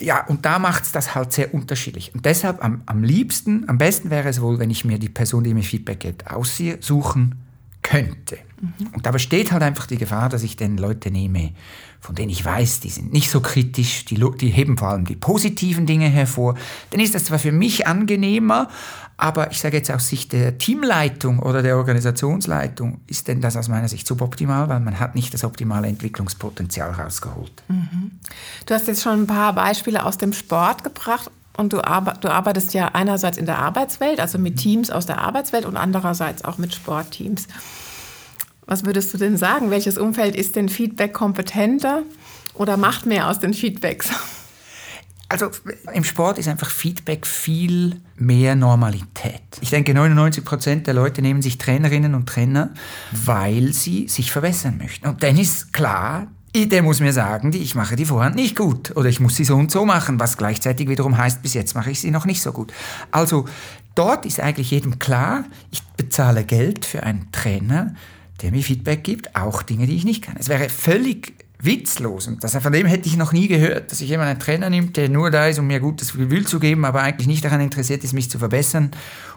Ja, 0.00 0.24
und 0.26 0.46
da 0.46 0.58
macht 0.58 0.84
es 0.84 0.92
das 0.92 1.14
halt 1.14 1.32
sehr 1.32 1.52
unterschiedlich. 1.52 2.14
Und 2.14 2.24
deshalb 2.24 2.64
am, 2.64 2.82
am 2.86 3.02
liebsten, 3.02 3.68
am 3.68 3.76
besten 3.76 4.08
wäre 4.08 4.28
es 4.28 4.40
wohl, 4.40 4.58
wenn 4.58 4.70
ich 4.70 4.86
mir 4.86 4.98
die 4.98 5.10
Person, 5.10 5.44
die 5.44 5.52
mir 5.52 5.62
Feedback 5.62 6.00
gibt, 6.00 6.30
aussuchen 6.30 7.34
könnte. 7.82 8.38
Mhm. 8.60 8.88
Und 8.92 9.06
da 9.06 9.10
besteht 9.10 9.52
halt 9.52 9.62
einfach 9.62 9.86
die 9.86 9.96
Gefahr, 9.96 10.28
dass 10.28 10.42
ich 10.42 10.56
dann 10.56 10.76
Leute 10.76 11.10
nehme, 11.10 11.52
von 12.00 12.14
denen 12.14 12.30
ich 12.30 12.44
weiß, 12.44 12.80
die 12.80 12.90
sind 12.90 13.12
nicht 13.12 13.30
so 13.30 13.40
kritisch, 13.40 14.04
die, 14.04 14.22
die 14.38 14.48
heben 14.48 14.78
vor 14.78 14.88
allem 14.88 15.04
die 15.04 15.16
positiven 15.16 15.86
Dinge 15.86 16.08
hervor. 16.08 16.54
Dann 16.90 17.00
ist 17.00 17.14
das 17.14 17.24
zwar 17.24 17.38
für 17.38 17.52
mich 17.52 17.86
angenehmer, 17.86 18.68
aber 19.16 19.50
ich 19.50 19.60
sage 19.60 19.76
jetzt 19.76 19.90
aus 19.90 20.08
Sicht 20.08 20.32
der 20.32 20.56
Teamleitung 20.56 21.40
oder 21.40 21.60
der 21.62 21.76
Organisationsleitung 21.76 23.00
ist 23.06 23.28
denn 23.28 23.42
das 23.42 23.54
aus 23.54 23.68
meiner 23.68 23.88
Sicht 23.88 24.06
suboptimal, 24.06 24.70
weil 24.70 24.80
man 24.80 24.98
hat 24.98 25.14
nicht 25.14 25.34
das 25.34 25.44
optimale 25.44 25.88
Entwicklungspotenzial 25.88 26.92
rausgeholt. 26.92 27.52
Mhm. 27.68 28.12
Du 28.64 28.74
hast 28.74 28.88
jetzt 28.88 29.02
schon 29.02 29.22
ein 29.22 29.26
paar 29.26 29.52
Beispiele 29.52 30.04
aus 30.04 30.16
dem 30.16 30.32
Sport 30.32 30.84
gebracht. 30.84 31.30
Und 31.56 31.74
du, 31.74 31.84
arbeitest 31.84 32.72
ja 32.72 32.88
einerseits 32.94 33.36
in 33.36 33.44
der 33.44 33.58
Arbeitswelt, 33.58 34.18
also 34.18 34.38
mit 34.38 34.56
Teams 34.56 34.90
aus 34.90 35.04
der 35.04 35.18
Arbeitswelt 35.18 35.66
und 35.66 35.76
andererseits 35.76 36.42
auch 36.42 36.56
mit 36.56 36.74
Sportteams. 36.74 37.48
Was 38.70 38.84
würdest 38.84 39.12
du 39.12 39.18
denn 39.18 39.36
sagen? 39.36 39.72
Welches 39.72 39.98
Umfeld 39.98 40.36
ist 40.36 40.54
denn 40.54 40.68
Feedback 40.68 41.12
kompetenter 41.12 42.04
oder 42.54 42.76
macht 42.76 43.04
mehr 43.04 43.28
aus 43.28 43.40
den 43.40 43.52
Feedbacks? 43.52 44.10
Also 45.28 45.50
im 45.92 46.04
Sport 46.04 46.38
ist 46.38 46.46
einfach 46.46 46.70
Feedback 46.70 47.26
viel 47.26 47.96
mehr 48.14 48.54
Normalität. 48.54 49.42
Ich 49.60 49.70
denke, 49.70 49.92
99 49.92 50.44
Prozent 50.44 50.86
der 50.86 50.94
Leute 50.94 51.20
nehmen 51.20 51.42
sich 51.42 51.58
Trainerinnen 51.58 52.14
und 52.14 52.28
Trainer, 52.28 52.70
weil 53.10 53.72
sie 53.72 54.06
sich 54.06 54.30
verbessern 54.30 54.78
möchten. 54.78 55.08
Und 55.08 55.24
dann 55.24 55.36
ist 55.36 55.72
klar, 55.72 56.28
der 56.54 56.84
muss 56.84 57.00
mir 57.00 57.12
sagen, 57.12 57.52
ich 57.52 57.74
mache 57.74 57.96
die 57.96 58.04
Vorhand 58.04 58.36
nicht 58.36 58.56
gut 58.56 58.96
oder 58.96 59.08
ich 59.08 59.18
muss 59.18 59.34
sie 59.34 59.44
so 59.44 59.56
und 59.56 59.72
so 59.72 59.84
machen, 59.84 60.20
was 60.20 60.36
gleichzeitig 60.36 60.88
wiederum 60.88 61.18
heißt, 61.18 61.42
bis 61.42 61.54
jetzt 61.54 61.74
mache 61.74 61.90
ich 61.90 62.00
sie 62.00 62.12
noch 62.12 62.24
nicht 62.24 62.40
so 62.40 62.52
gut. 62.52 62.72
Also 63.10 63.46
dort 63.96 64.24
ist 64.26 64.38
eigentlich 64.38 64.70
jedem 64.70 65.00
klar, 65.00 65.42
ich 65.72 65.82
bezahle 65.96 66.44
Geld 66.44 66.84
für 66.84 67.02
einen 67.02 67.32
Trainer, 67.32 67.96
der 68.42 68.50
mir 68.50 68.62
Feedback 68.62 69.04
gibt, 69.04 69.36
auch 69.36 69.62
Dinge, 69.62 69.86
die 69.86 69.96
ich 69.96 70.04
nicht 70.04 70.22
kann. 70.22 70.36
Es 70.38 70.48
wäre 70.48 70.68
völlig 70.68 71.34
witzlos. 71.62 72.26
Und 72.26 72.42
das, 72.42 72.56
von 72.56 72.72
dem 72.72 72.86
hätte 72.86 73.08
ich 73.08 73.16
noch 73.16 73.32
nie 73.32 73.48
gehört, 73.48 73.90
dass 73.90 73.98
sich 73.98 74.08
jemand 74.08 74.30
einen 74.30 74.40
Trainer 74.40 74.70
nimmt, 74.70 74.96
der 74.96 75.08
nur 75.08 75.30
da 75.30 75.46
ist, 75.46 75.58
um 75.58 75.66
mir 75.66 75.80
gutes 75.80 76.12
Gefühl 76.14 76.46
zu 76.46 76.58
geben, 76.58 76.84
aber 76.84 77.02
eigentlich 77.02 77.26
nicht 77.26 77.44
daran 77.44 77.60
interessiert 77.60 78.02
ist, 78.04 78.12
mich 78.12 78.30
zu 78.30 78.38
verbessern 78.38 78.90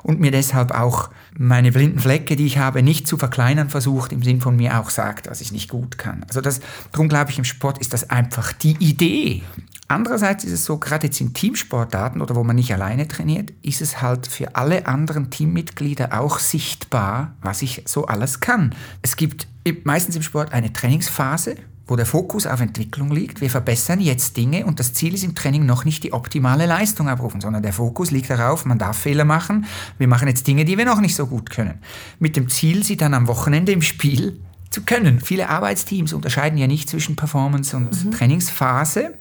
und 0.04 0.20
mir 0.20 0.32
deshalb 0.32 0.72
auch 0.72 1.10
meine 1.38 1.72
blinden 1.72 2.00
Flecke, 2.00 2.36
die 2.36 2.46
ich 2.46 2.58
habe, 2.58 2.84
nicht 2.84 3.08
zu 3.08 3.18
verkleinern 3.18 3.70
versucht, 3.70 4.12
im 4.12 4.24
Sinn 4.24 4.42
von 4.42 4.56
mir 4.56 4.80
auch 4.80 4.90
sagt, 4.90 5.30
was 5.30 5.42
ich 5.42 5.52
nicht 5.52 5.70
gut 5.70 5.98
kann. 5.98 6.24
Also 6.28 6.42
das, 6.42 6.62
darum 6.92 7.10
glaube 7.10 7.32
ich, 7.32 7.38
im 7.38 7.46
Sport 7.46 7.80
ist 7.80 7.94
das 7.94 8.10
einfach 8.10 8.54
die 8.54 8.78
Idee. 8.80 9.42
Andererseits 9.88 10.44
ist 10.44 10.54
es 10.54 10.66
so, 10.66 10.78
gerade 10.78 11.08
jetzt 11.08 11.20
in 11.22 11.34
Teamsportarten 11.34 12.22
oder 12.22 12.36
wo 12.36 12.44
man 12.44 12.56
nicht 12.56 12.74
alleine 12.74 13.08
trainiert, 13.08 13.52
ist 13.62 13.82
es 13.82 14.02
halt 14.02 14.28
für 14.28 14.56
alle 14.56 14.88
anderen 14.88 15.30
Teammitglieder 15.30 16.20
auch 16.20 16.40
sichtbar, 16.40 17.36
was 17.42 17.62
ich 17.62 17.84
so 17.86 18.06
alles 18.06 18.40
kann. 18.40 18.74
Es 19.02 19.18
gibt 19.18 19.48
meistens 19.84 20.16
im 20.16 20.22
Sport 20.22 20.54
eine 20.54 20.72
Trainingsphase, 20.72 21.56
wo 21.86 21.98
der 21.98 22.06
Fokus 22.06 22.48
auf 22.48 22.62
Entwicklung 22.62 23.12
liegt. 23.12 23.42
Wir 23.42 23.50
verbessern 23.50 24.00
jetzt 24.00 24.38
Dinge 24.38 24.66
und 24.66 24.80
das 24.80 24.94
Ziel 24.94 25.14
ist 25.14 25.24
im 25.24 25.36
Training 25.36 25.66
noch 25.66 25.84
nicht 25.84 26.04
die 26.04 26.14
optimale 26.14 26.66
Leistung 26.66 27.10
abrufen, 27.10 27.42
sondern 27.42 27.62
der 27.62 27.74
Fokus 27.74 28.10
liegt 28.10 28.30
darauf, 28.30 28.66
man 28.66 28.80
darf 28.80 28.98
Fehler 28.98 29.26
machen. 29.26 29.66
Wir 29.98 30.08
machen 30.08 30.30
jetzt 30.30 30.48
Dinge, 30.48 30.64
die 30.64 30.78
wir 30.78 30.86
noch 30.86 31.02
nicht 31.02 31.16
so 31.16 31.28
gut 31.28 31.50
können. 31.50 31.80
Mit 32.20 32.38
dem 32.38 32.48
Ziel, 32.48 32.84
sie 32.84 32.96
dann 32.96 33.14
am 33.14 33.28
Wochenende 33.28 33.74
im 33.74 33.82
Spiel 33.82 34.40
zu 34.70 34.82
können. 34.82 35.20
Viele 35.20 35.50
Arbeitsteams 35.50 36.14
unterscheiden 36.14 36.58
ja 36.58 36.68
nicht 36.68 36.90
zwischen 36.90 37.16
Performance 37.18 37.76
und 37.76 38.06
mhm. 38.06 38.12
Trainingsphase, 38.12 39.14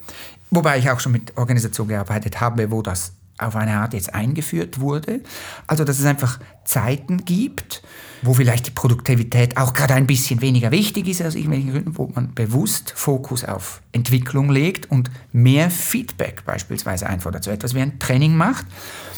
wobei 0.55 0.77
ich 0.77 0.89
auch 0.89 0.99
schon 0.99 1.11
mit 1.11 1.37
Organisationen 1.37 1.89
gearbeitet 1.89 2.41
habe, 2.41 2.71
wo 2.71 2.81
das 2.81 3.13
auf 3.39 3.55
eine 3.55 3.77
Art 3.77 3.93
jetzt 3.93 4.13
eingeführt 4.13 4.79
wurde. 4.79 5.21
Also, 5.67 5.83
dass 5.83 5.99
es 5.99 6.05
einfach 6.05 6.39
Zeiten 6.65 7.25
gibt, 7.25 7.81
wo 8.21 8.33
vielleicht 8.33 8.67
die 8.67 8.71
Produktivität 8.71 9.57
auch 9.57 9.73
gerade 9.73 9.95
ein 9.95 10.07
bisschen 10.07 10.41
weniger 10.41 10.71
wichtig 10.71 11.07
ist 11.07 11.21
aus 11.21 11.35
irgendwelchen 11.35 11.71
Gründen, 11.71 11.97
wo 11.97 12.11
man 12.13 12.33
bewusst 12.33 12.93
Fokus 12.95 13.43
auf 13.43 13.81
Entwicklung 13.91 14.49
legt 14.49 14.89
und 14.89 15.09
mehr 15.31 15.69
Feedback 15.69 16.45
beispielsweise 16.45 17.07
einfordert. 17.07 17.43
So 17.43 17.51
etwas 17.51 17.73
wie 17.73 17.81
ein 17.81 17.99
Training 17.99 18.35
macht. 18.35 18.65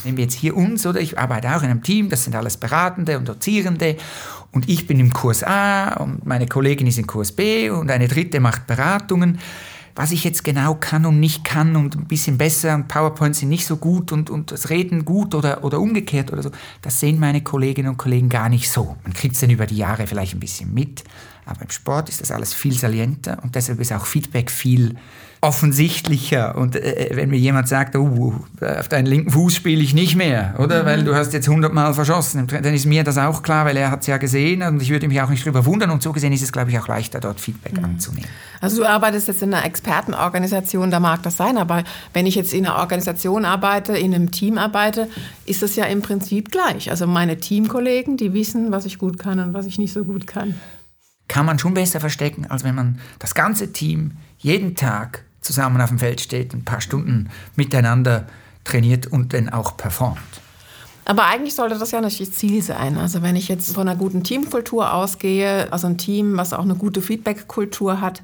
Nehmen 0.05 0.17
wir 0.17 0.23
jetzt 0.23 0.35
hier 0.35 0.55
uns, 0.55 0.85
oder 0.85 1.01
ich 1.01 1.19
arbeite 1.19 1.55
auch 1.55 1.61
in 1.61 1.69
einem 1.69 1.83
Team, 1.83 2.09
das 2.09 2.23
sind 2.23 2.35
alles 2.35 2.57
Beratende 2.57 3.17
und 3.17 3.27
Dozierende 3.27 3.97
und 4.51 4.69
ich 4.69 4.87
bin 4.87 4.99
im 4.99 5.13
Kurs 5.13 5.43
A 5.43 5.95
und 5.97 6.25
meine 6.25 6.47
Kollegin 6.47 6.87
ist 6.87 6.97
im 6.97 7.07
Kurs 7.07 7.31
B 7.31 7.69
und 7.69 7.91
eine 7.91 8.07
dritte 8.07 8.39
macht 8.39 8.65
Beratungen 8.65 9.39
was 9.95 10.11
ich 10.11 10.23
jetzt 10.25 10.43
genau 10.43 10.75
kann 10.75 11.05
und 11.05 11.19
nicht 11.19 11.45
kann 11.45 11.75
und 11.75 11.95
ein 11.95 12.05
bisschen 12.05 12.37
besser 12.37 12.75
und 12.75 12.89
PowerPoints 12.89 13.39
sind 13.39 13.49
nicht 13.49 13.65
so 13.65 13.77
gut 13.77 14.11
und, 14.11 14.29
und 14.29 14.51
das 14.51 14.69
Reden 14.69 15.05
gut 15.05 15.33
oder, 15.33 15.63
oder 15.63 15.79
umgekehrt 15.79 16.33
oder 16.33 16.43
so, 16.43 16.51
das 16.81 16.99
sehen 16.99 17.17
meine 17.19 17.41
Kolleginnen 17.41 17.89
und 17.89 17.97
Kollegen 17.97 18.27
gar 18.27 18.49
nicht 18.49 18.69
so. 18.69 18.97
Man 19.03 19.13
kriegt 19.13 19.35
es 19.35 19.41
dann 19.41 19.49
über 19.49 19.65
die 19.65 19.77
Jahre 19.77 20.05
vielleicht 20.05 20.33
ein 20.33 20.41
bisschen 20.41 20.73
mit, 20.73 21.05
aber 21.45 21.61
im 21.61 21.69
Sport 21.69 22.09
ist 22.09 22.19
das 22.19 22.31
alles 22.31 22.53
viel 22.53 22.73
salienter 22.73 23.39
und 23.41 23.55
deshalb 23.55 23.79
ist 23.79 23.93
auch 23.93 24.05
Feedback 24.05 24.51
viel 24.51 24.95
offensichtlicher. 25.45 26.55
Und 26.55 26.75
äh, 26.75 27.09
äh, 27.09 27.15
wenn 27.15 27.29
mir 27.29 27.37
jemand 27.37 27.67
sagt, 27.67 27.95
oh, 27.95 28.33
auf 28.61 28.87
deinen 28.89 29.05
linken 29.05 29.31
Fuß 29.31 29.55
spiele 29.55 29.81
ich 29.81 29.93
nicht 29.93 30.15
mehr, 30.15 30.55
oder? 30.57 30.81
Mhm. 30.81 30.85
Weil 30.87 31.03
du 31.03 31.15
hast 31.15 31.33
jetzt 31.33 31.47
hundertmal 31.47 31.93
verschossen, 31.93 32.47
dann 32.47 32.73
ist 32.73 32.85
mir 32.85 33.03
das 33.03 33.17
auch 33.17 33.43
klar, 33.43 33.65
weil 33.65 33.77
er 33.77 33.91
hat 33.91 34.01
es 34.01 34.07
ja 34.07 34.17
gesehen 34.17 34.63
und 34.63 34.81
ich 34.81 34.89
würde 34.89 35.07
mich 35.07 35.21
auch 35.21 35.29
nicht 35.29 35.45
drüber 35.45 35.65
wundern. 35.65 35.91
Und 35.91 36.01
so 36.01 36.11
gesehen 36.11 36.33
ist 36.33 36.41
es, 36.41 36.51
glaube 36.51 36.71
ich, 36.71 36.79
auch 36.79 36.87
leichter, 36.87 37.19
dort 37.19 37.39
Feedback 37.39 37.77
mhm. 37.77 37.85
anzunehmen. 37.85 38.29
Also 38.59 38.77
du 38.77 38.89
arbeitest 38.89 39.27
jetzt 39.27 39.43
in 39.43 39.53
einer 39.53 39.65
Expertenorganisation, 39.65 40.89
da 40.89 40.99
mag 40.99 41.21
das 41.23 41.37
sein, 41.37 41.57
aber 41.57 41.83
wenn 42.13 42.25
ich 42.25 42.35
jetzt 42.35 42.53
in 42.53 42.65
einer 42.65 42.77
Organisation 42.77 43.45
arbeite, 43.45 43.95
in 43.95 44.13
einem 44.13 44.31
Team 44.31 44.57
arbeite, 44.57 45.07
ist 45.45 45.61
das 45.61 45.75
ja 45.75 45.85
im 45.85 46.01
Prinzip 46.01 46.51
gleich. 46.51 46.89
Also 46.89 47.05
meine 47.05 47.37
Teamkollegen, 47.37 48.17
die 48.17 48.33
wissen, 48.33 48.71
was 48.71 48.85
ich 48.85 48.97
gut 48.97 49.19
kann 49.19 49.39
und 49.39 49.53
was 49.53 49.67
ich 49.67 49.77
nicht 49.77 49.93
so 49.93 50.03
gut 50.03 50.25
kann. 50.25 50.55
Kann 51.27 51.45
man 51.45 51.59
schon 51.59 51.73
besser 51.73 51.99
verstecken, 51.99 52.45
als 52.49 52.63
wenn 52.63 52.75
man 52.75 52.99
das 53.19 53.33
ganze 53.33 53.71
Team 53.71 54.13
jeden 54.37 54.75
Tag 54.75 55.23
zusammen 55.45 55.79
auf 55.79 55.89
dem 55.89 55.99
Feld 55.99 56.21
steht, 56.21 56.53
ein 56.53 56.65
paar 56.65 56.81
Stunden 56.81 57.29
miteinander 57.55 58.25
trainiert 58.63 59.07
und 59.07 59.33
dann 59.33 59.49
auch 59.49 59.77
performt. 59.77 60.19
Aber 61.05 61.25
eigentlich 61.25 61.53
sollte 61.53 61.77
das 61.77 61.91
ja 61.91 62.01
natürlich 62.01 62.33
Ziel 62.33 62.63
sein. 62.63 62.97
Also 62.97 63.21
wenn 63.21 63.35
ich 63.35 63.47
jetzt 63.47 63.75
von 63.75 63.87
einer 63.87 63.97
guten 63.97 64.23
Teamkultur 64.23 64.91
ausgehe, 64.91 65.71
also 65.71 65.85
ein 65.85 65.99
Team, 65.99 66.35
was 66.35 66.51
auch 66.51 66.63
eine 66.63 66.75
gute 66.75 67.01
Feedback-Kultur 67.01 68.01
hat, 68.01 68.23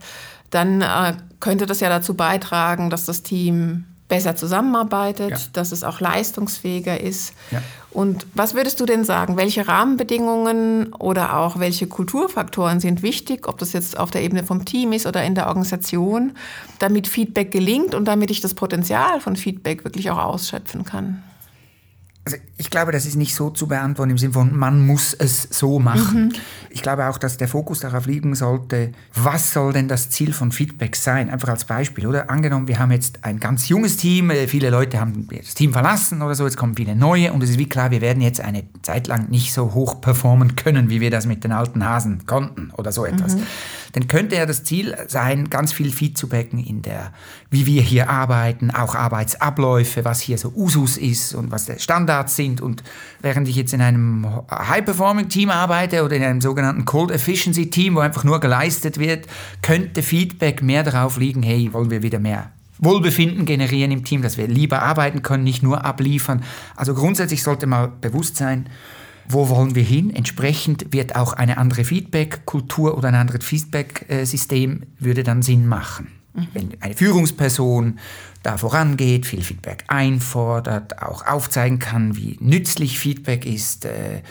dann 0.50 0.82
äh, 0.82 1.14
könnte 1.40 1.68
das 1.68 1.80
ja 1.80 1.90
dazu 1.90 2.16
beitragen, 2.16 2.90
dass 2.90 3.06
das 3.06 3.22
Team 3.22 3.86
besser 4.12 4.36
zusammenarbeitet, 4.36 5.32
ja. 5.32 5.38
dass 5.54 5.72
es 5.72 5.86
auch 5.86 6.02
leistungsfähiger 6.02 7.00
ist. 7.00 7.34
Ja. 7.50 7.62
Und 7.92 8.28
was 8.34 8.54
würdest 8.56 8.82
du 8.82 8.86
denn 8.86 9.06
sagen? 9.06 9.38
Welche 9.38 9.70
Rahmenbedingungen 9.70 10.92
oder 10.92 11.38
auch 11.38 11.60
welche 11.60 11.88
Kulturfaktoren 11.88 12.82
sind 12.82 13.04
wichtig, 13.04 13.48
ob 13.48 13.58
das 13.58 13.72
jetzt 13.72 13.98
auf 13.98 14.12
der 14.12 14.22
Ebene 14.24 14.44
vom 14.44 14.66
Team 14.66 14.92
ist 14.92 15.08
oder 15.08 15.24
in 15.24 15.34
der 15.34 15.48
Organisation, 15.48 16.34
damit 16.80 17.08
Feedback 17.08 17.52
gelingt 17.52 17.96
und 17.96 18.04
damit 18.04 18.32
ich 18.32 18.42
das 18.42 18.54
Potenzial 18.54 19.22
von 19.22 19.38
Feedback 19.38 19.86
wirklich 19.86 20.12
auch 20.12 20.18
ausschöpfen 20.18 20.84
kann? 20.84 21.24
Also 22.24 22.38
ich 22.58 22.70
glaube, 22.70 22.92
das 22.92 23.08
ist 23.08 23.16
nicht 23.16 23.34
so 23.34 23.50
zu 23.50 23.68
beantworten 23.68 24.12
im 24.12 24.18
Sinne 24.20 24.34
von, 24.34 24.56
man 24.56 24.86
muss 24.86 25.16
es 25.16 25.42
so 25.50 25.80
machen. 25.80 26.26
Mhm. 26.26 26.34
Ich 26.70 26.84
glaube 26.84 27.08
auch, 27.08 27.18
dass 27.18 27.38
der 27.38 27.48
Fokus 27.48 27.80
darauf 27.80 28.06
liegen 28.06 28.36
sollte, 28.36 28.92
was 29.16 29.52
soll 29.52 29.74
denn 29.74 29.88
das 29.88 30.12
Ziel 30.12 30.32
von 30.32 30.52
Feedback 30.52 30.96
sein? 30.96 31.32
Einfach 31.32 31.50
als 31.50 31.66
Beispiel, 31.66 32.06
oder? 32.06 32.30
Angenommen, 32.30 32.68
wir 32.68 32.78
haben 32.78 32.92
jetzt 32.92 33.24
ein 33.24 33.40
ganz 33.40 33.70
junges 33.70 33.98
Team, 33.98 34.30
äh, 34.30 34.48
viele 34.48 34.70
Leute 34.70 35.00
haben 35.00 35.28
das 35.36 35.56
Team 35.56 35.74
verlassen 35.74 36.22
oder 36.22 36.36
so, 36.36 36.46
jetzt 36.46 36.58
kommen 36.58 36.76
viele 36.76 36.96
neue 36.96 37.34
und 37.34 37.42
es 37.42 37.50
ist 37.50 37.58
wie 37.58 37.68
klar, 37.68 37.90
wir 37.90 38.02
werden 38.02 38.22
jetzt 38.22 38.40
eine 38.40 38.66
Zeit 38.84 39.08
lang 39.08 39.30
nicht 39.32 39.52
so 39.52 39.74
hoch 39.74 40.00
performen 40.00 40.56
können, 40.56 40.92
wie 40.92 41.02
wir 41.02 41.10
das 41.10 41.26
mit 41.26 41.44
den 41.44 41.52
alten 41.52 41.84
Hasen 41.84 42.28
konnten 42.28 42.70
oder 42.78 42.92
so 42.92 43.04
etwas. 43.04 43.36
Mhm. 43.36 43.48
Dann 43.94 44.08
könnte 44.08 44.36
ja 44.36 44.46
das 44.46 44.64
Ziel 44.64 44.96
sein, 45.08 45.50
ganz 45.50 45.74
viel 45.74 45.92
Feedbacken 45.92 46.64
in 46.64 46.82
der, 46.82 47.12
wie 47.52 47.66
wir 47.66 47.82
hier 47.82 48.10
arbeiten, 48.10 48.72
auch 48.72 48.96
Arbeitsabläufe, 48.96 50.06
was 50.06 50.22
hier 50.22 50.38
so 50.38 50.54
Usus 50.56 50.96
ist 50.96 51.36
und 51.36 51.52
was 51.52 51.66
der 51.66 51.80
Standard 51.80 52.30
sind. 52.30 52.62
Und 52.62 52.82
während 53.22 53.48
ich 53.50 53.58
jetzt 53.58 53.74
in 53.74 53.82
einem 53.82 54.26
High-Performing-Team 54.50 55.50
arbeite 55.50 56.06
oder 56.06 56.16
in 56.16 56.24
einem 56.24 56.40
sogenannten 56.40 56.86
Cold 56.86 57.12
Efficiency-Team, 57.12 57.96
wo 57.96 58.00
einfach 58.00 58.24
nur 58.24 58.40
geleistet 58.40 58.98
wird, 58.98 59.28
könnte 59.62 60.02
Feedback 60.02 60.64
mehr 60.64 60.84
darauf 60.84 61.18
liegen, 61.18 61.44
hey, 61.44 61.74
wollen 61.74 61.92
wir 61.92 62.02
wieder 62.02 62.20
mehr 62.20 62.52
Wohlbefinden 62.80 63.46
generieren 63.46 63.92
im 63.92 64.06
Team, 64.06 64.22
dass 64.22 64.38
wir 64.38 64.48
lieber 64.48 64.82
arbeiten 64.82 65.22
können, 65.22 65.44
nicht 65.44 65.62
nur 65.62 65.84
abliefern. 65.86 66.44
Also 66.78 66.94
grundsätzlich 66.94 67.44
sollte 67.44 67.68
mal 67.68 67.92
bewusst 68.00 68.38
sein, 68.38 68.70
wo 69.28 69.50
wollen 69.50 69.76
wir 69.76 69.84
hin? 69.84 70.10
Entsprechend 70.10 70.92
wird 70.92 71.16
auch 71.16 71.34
eine 71.34 71.58
andere 71.58 71.84
Feedback-Kultur 71.84 72.98
oder 72.98 73.10
ein 73.10 73.16
anderes 73.16 73.46
Feedback-System 73.46 74.84
würde 75.00 75.24
dann 75.24 75.42
Sinn 75.42 75.68
machen. 75.68 76.21
Mhm. 76.34 76.48
Wenn 76.54 76.70
eine 76.82 76.94
Führungsperson 76.96 78.00
da 78.44 78.58
vorangeht, 78.58 79.26
viel 79.26 79.44
Feedback 79.44 79.84
einfordert, 79.88 81.02
auch 81.02 81.26
aufzeigen 81.26 81.80
kann, 81.80 82.16
wie 82.16 82.38
nützlich 82.40 83.00
Feedback 83.00 83.46
ist. 83.46 83.86
Äh, 83.86 84.22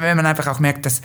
wenn 0.00 0.16
man 0.16 0.26
einfach 0.26 0.46
auch 0.46 0.60
merkt, 0.60 0.86
dass 0.86 1.02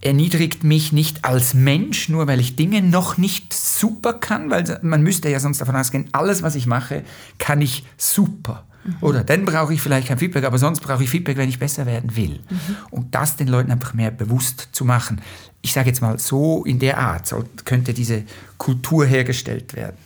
erniedrigt 0.00 0.64
mich 0.64 0.92
nicht 0.92 1.24
als 1.24 1.54
Mensch, 1.54 2.08
nur 2.08 2.26
weil 2.26 2.38
ich 2.38 2.56
Dinge 2.56 2.82
noch 2.82 3.16
nicht 3.16 3.52
super 3.54 4.12
kann, 4.12 4.50
weil 4.50 4.78
man 4.82 5.02
müsste 5.02 5.30
ja 5.30 5.40
sonst 5.40 5.60
davon 5.60 5.76
ausgehen, 5.76 6.08
alles, 6.12 6.42
was 6.42 6.54
ich 6.54 6.66
mache, 6.66 7.04
kann 7.38 7.60
ich 7.62 7.84
super. 7.96 8.66
Mhm. 8.84 8.96
Oder 9.00 9.24
dann 9.24 9.44
brauche 9.46 9.72
ich 9.72 9.80
vielleicht 9.80 10.08
kein 10.08 10.18
Feedback, 10.18 10.44
aber 10.44 10.58
sonst 10.58 10.80
brauche 10.80 11.02
ich 11.02 11.10
Feedback, 11.10 11.38
wenn 11.38 11.48
ich 11.48 11.58
besser 11.58 11.86
werden 11.86 12.16
will. 12.16 12.40
Mhm. 12.50 12.76
Und 12.90 13.14
das 13.14 13.36
den 13.36 13.48
Leuten 13.48 13.70
einfach 13.70 13.94
mehr 13.94 14.10
bewusst 14.10 14.68
zu 14.72 14.84
machen. 14.84 15.20
Ich 15.64 15.72
sage 15.72 15.88
jetzt 15.88 16.02
mal 16.02 16.18
so 16.18 16.62
in 16.64 16.78
der 16.78 16.98
Art, 16.98 17.26
so 17.26 17.42
könnte 17.64 17.94
diese 17.94 18.24
Kultur 18.58 19.06
hergestellt 19.06 19.74
werden. 19.74 19.96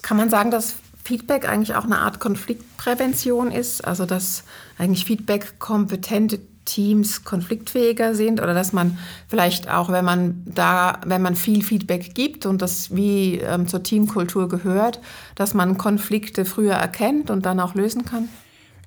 Kann 0.00 0.16
man 0.16 0.30
sagen, 0.30 0.50
dass 0.50 0.76
Feedback 1.04 1.46
eigentlich 1.46 1.74
auch 1.74 1.84
eine 1.84 1.98
Art 1.98 2.20
Konfliktprävention 2.20 3.52
ist, 3.52 3.84
also 3.84 4.06
dass 4.06 4.44
eigentlich 4.78 5.04
Feedback 5.04 5.58
kompetente 5.58 6.40
Teams 6.64 7.22
konfliktfähiger 7.24 8.14
sind 8.14 8.40
oder 8.40 8.54
dass 8.54 8.72
man 8.72 8.98
vielleicht 9.28 9.68
auch, 9.68 9.90
wenn 9.90 10.06
man 10.06 10.42
da, 10.46 11.00
wenn 11.04 11.20
man 11.20 11.34
viel 11.34 11.62
Feedback 11.62 12.14
gibt 12.14 12.46
und 12.46 12.62
das 12.62 12.94
wie 12.96 13.40
ähm, 13.40 13.68
zur 13.68 13.82
Teamkultur 13.82 14.48
gehört, 14.48 15.00
dass 15.34 15.52
man 15.52 15.76
Konflikte 15.76 16.46
früher 16.46 16.74
erkennt 16.74 17.30
und 17.30 17.44
dann 17.44 17.60
auch 17.60 17.74
lösen 17.74 18.06
kann? 18.06 18.30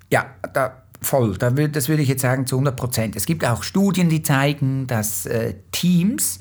Ja, 0.09 0.25
da 0.53 0.80
voll. 1.01 1.37
Das 1.37 1.89
würde 1.89 2.01
ich 2.01 2.09
jetzt 2.09 2.21
sagen 2.21 2.47
zu 2.47 2.55
100 2.55 2.75
Prozent. 2.75 3.15
Es 3.15 3.25
gibt 3.25 3.45
auch 3.45 3.63
Studien, 3.63 4.09
die 4.09 4.21
zeigen, 4.21 4.87
dass 4.87 5.25
äh, 5.25 5.55
Teams, 5.71 6.39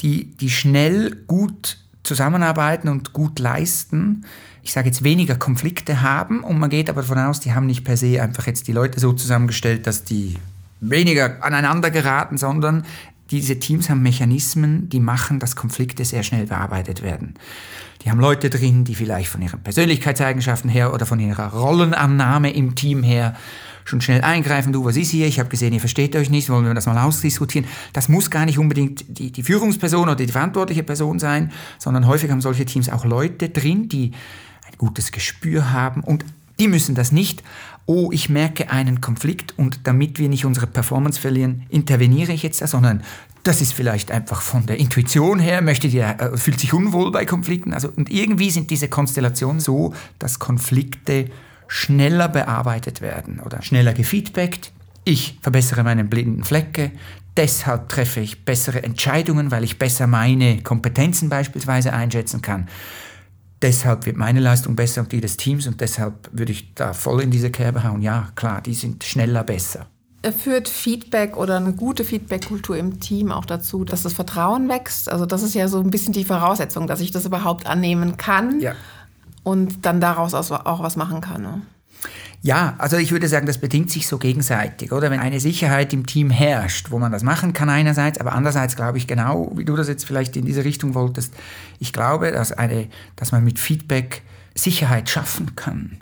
die, 0.00 0.36
die 0.36 0.50
schnell 0.50 1.16
gut 1.26 1.78
zusammenarbeiten 2.02 2.88
und 2.88 3.12
gut 3.12 3.38
leisten, 3.38 4.24
ich 4.62 4.72
sage 4.72 4.88
jetzt 4.88 5.04
weniger 5.04 5.36
Konflikte 5.36 6.02
haben 6.02 6.42
und 6.42 6.58
man 6.58 6.70
geht 6.70 6.90
aber 6.90 7.02
davon 7.02 7.18
aus, 7.18 7.38
die 7.38 7.52
haben 7.52 7.66
nicht 7.66 7.84
per 7.84 7.96
se 7.96 8.20
einfach 8.20 8.46
jetzt 8.48 8.66
die 8.66 8.72
Leute 8.72 8.98
so 8.98 9.12
zusammengestellt, 9.12 9.86
dass 9.86 10.02
die 10.02 10.36
weniger 10.80 11.42
aneinander 11.42 11.90
geraten, 11.90 12.36
sondern 12.36 12.84
diese 13.30 13.58
Teams 13.58 13.88
haben 13.90 14.02
Mechanismen, 14.02 14.88
die 14.88 15.00
machen, 15.00 15.38
dass 15.38 15.56
Konflikte 15.56 16.04
sehr 16.04 16.22
schnell 16.22 16.46
bearbeitet 16.46 17.02
werden. 17.02 17.34
Die 18.02 18.10
haben 18.10 18.20
Leute 18.20 18.50
drin, 18.50 18.84
die 18.84 18.94
vielleicht 18.94 19.28
von 19.28 19.42
ihren 19.42 19.60
Persönlichkeitseigenschaften 19.60 20.70
her 20.70 20.92
oder 20.92 21.06
von 21.06 21.18
ihrer 21.18 21.52
Rollenannahme 21.52 22.52
im 22.52 22.74
Team 22.74 23.02
her 23.02 23.36
schon 23.88 24.00
schnell 24.00 24.20
eingreifen, 24.20 24.72
du, 24.72 24.84
was 24.84 24.96
ist 24.96 25.10
hier? 25.10 25.26
Ich 25.26 25.38
habe 25.38 25.48
gesehen, 25.48 25.72
ihr 25.72 25.80
versteht 25.80 26.16
euch 26.16 26.28
nicht, 26.28 26.50
wollen 26.50 26.66
wir 26.66 26.74
das 26.74 26.86
mal 26.86 26.98
ausdiskutieren. 26.98 27.68
Das 27.92 28.08
muss 28.08 28.30
gar 28.30 28.44
nicht 28.44 28.58
unbedingt 28.58 29.04
die, 29.08 29.30
die 29.30 29.42
Führungsperson 29.42 30.02
oder 30.02 30.16
die 30.16 30.26
verantwortliche 30.26 30.82
Person 30.82 31.18
sein, 31.18 31.52
sondern 31.78 32.06
häufig 32.06 32.30
haben 32.30 32.40
solche 32.40 32.66
Teams 32.66 32.90
auch 32.90 33.04
Leute 33.04 33.48
drin, 33.48 33.88
die 33.88 34.12
ein 34.66 34.76
gutes 34.76 35.12
Gespür 35.12 35.72
haben 35.72 36.02
und 36.02 36.24
die 36.58 36.68
müssen 36.68 36.94
das 36.94 37.12
nicht, 37.12 37.42
oh, 37.86 38.10
ich 38.12 38.28
merke 38.28 38.70
einen 38.70 39.00
Konflikt 39.00 39.54
und 39.56 39.80
damit 39.84 40.18
wir 40.18 40.28
nicht 40.28 40.44
unsere 40.44 40.66
Performance 40.66 41.20
verlieren, 41.20 41.62
interveniere 41.68 42.32
ich 42.32 42.42
jetzt 42.42 42.60
da, 42.62 42.66
sondern 42.66 43.02
das 43.44 43.60
ist 43.60 43.74
vielleicht 43.74 44.10
einfach 44.10 44.42
von 44.42 44.66
der 44.66 44.78
Intuition 44.78 45.38
her, 45.38 45.62
möchte 45.62 45.88
die, 45.88 46.00
äh, 46.00 46.36
fühlt 46.36 46.58
sich 46.58 46.72
unwohl 46.72 47.12
bei 47.12 47.24
Konflikten. 47.24 47.72
Also, 47.72 47.88
und 47.94 48.10
irgendwie 48.10 48.50
sind 48.50 48.70
diese 48.70 48.88
Konstellationen 48.88 49.60
so, 49.60 49.94
dass 50.18 50.40
Konflikte 50.40 51.30
schneller 51.68 52.28
bearbeitet 52.28 53.00
werden 53.00 53.40
oder 53.40 53.62
schneller 53.62 53.92
gefeedbackt. 53.92 54.72
Ich 55.04 55.38
verbessere 55.40 55.84
meine 55.84 56.04
blinden 56.04 56.44
Flecke, 56.44 56.92
deshalb 57.36 57.88
treffe 57.88 58.20
ich 58.20 58.44
bessere 58.44 58.82
Entscheidungen, 58.82 59.50
weil 59.50 59.64
ich 59.64 59.78
besser 59.78 60.06
meine 60.06 60.62
Kompetenzen 60.62 61.28
beispielsweise 61.28 61.92
einschätzen 61.92 62.42
kann. 62.42 62.68
Deshalb 63.62 64.04
wird 64.04 64.16
meine 64.16 64.40
Leistung 64.40 64.76
besser 64.76 65.00
und 65.00 65.12
die 65.12 65.20
des 65.20 65.36
Teams 65.36 65.66
und 65.66 65.80
deshalb 65.80 66.28
würde 66.32 66.52
ich 66.52 66.74
da 66.74 66.92
voll 66.92 67.22
in 67.22 67.30
diese 67.30 67.50
Kerbe 67.50 67.84
hauen. 67.84 68.02
Ja, 68.02 68.28
klar, 68.34 68.60
die 68.60 68.74
sind 68.74 69.02
schneller 69.04 69.44
besser. 69.44 69.86
Führt 70.38 70.68
Feedback 70.68 71.36
oder 71.36 71.56
eine 71.56 71.72
gute 71.72 72.02
Feedback-Kultur 72.02 72.76
im 72.76 72.98
Team 72.98 73.30
auch 73.30 73.44
dazu, 73.44 73.84
dass 73.84 74.02
das 74.02 74.12
Vertrauen 74.12 74.68
wächst? 74.68 75.08
Also 75.08 75.24
das 75.24 75.42
ist 75.42 75.54
ja 75.54 75.68
so 75.68 75.78
ein 75.80 75.90
bisschen 75.90 76.12
die 76.12 76.24
Voraussetzung, 76.24 76.86
dass 76.86 77.00
ich 77.00 77.12
das 77.12 77.24
überhaupt 77.26 77.66
annehmen 77.66 78.16
kann 78.16 78.60
ja. 78.60 78.74
Und 79.46 79.86
dann 79.86 80.00
daraus 80.00 80.34
auch 80.34 80.82
was 80.82 80.96
machen 80.96 81.20
kann. 81.20 81.40
Ne? 81.40 81.62
Ja, 82.42 82.74
also 82.78 82.96
ich 82.96 83.12
würde 83.12 83.28
sagen, 83.28 83.46
das 83.46 83.58
bedingt 83.58 83.92
sich 83.92 84.08
so 84.08 84.18
gegenseitig, 84.18 84.90
oder? 84.90 85.08
Wenn 85.12 85.20
eine 85.20 85.38
Sicherheit 85.38 85.92
im 85.92 86.04
Team 86.04 86.30
herrscht, 86.30 86.90
wo 86.90 86.98
man 86.98 87.12
das 87.12 87.22
machen 87.22 87.52
kann 87.52 87.70
einerseits, 87.70 88.18
aber 88.18 88.32
andererseits 88.32 88.74
glaube 88.74 88.98
ich 88.98 89.06
genau, 89.06 89.52
wie 89.54 89.64
du 89.64 89.76
das 89.76 89.86
jetzt 89.86 90.04
vielleicht 90.04 90.36
in 90.36 90.46
diese 90.46 90.64
Richtung 90.64 90.94
wolltest, 90.94 91.32
ich 91.78 91.92
glaube, 91.92 92.32
dass, 92.32 92.50
eine, 92.50 92.88
dass 93.14 93.30
man 93.30 93.44
mit 93.44 93.60
Feedback 93.60 94.22
Sicherheit 94.56 95.08
schaffen 95.08 95.54
kann. 95.54 95.98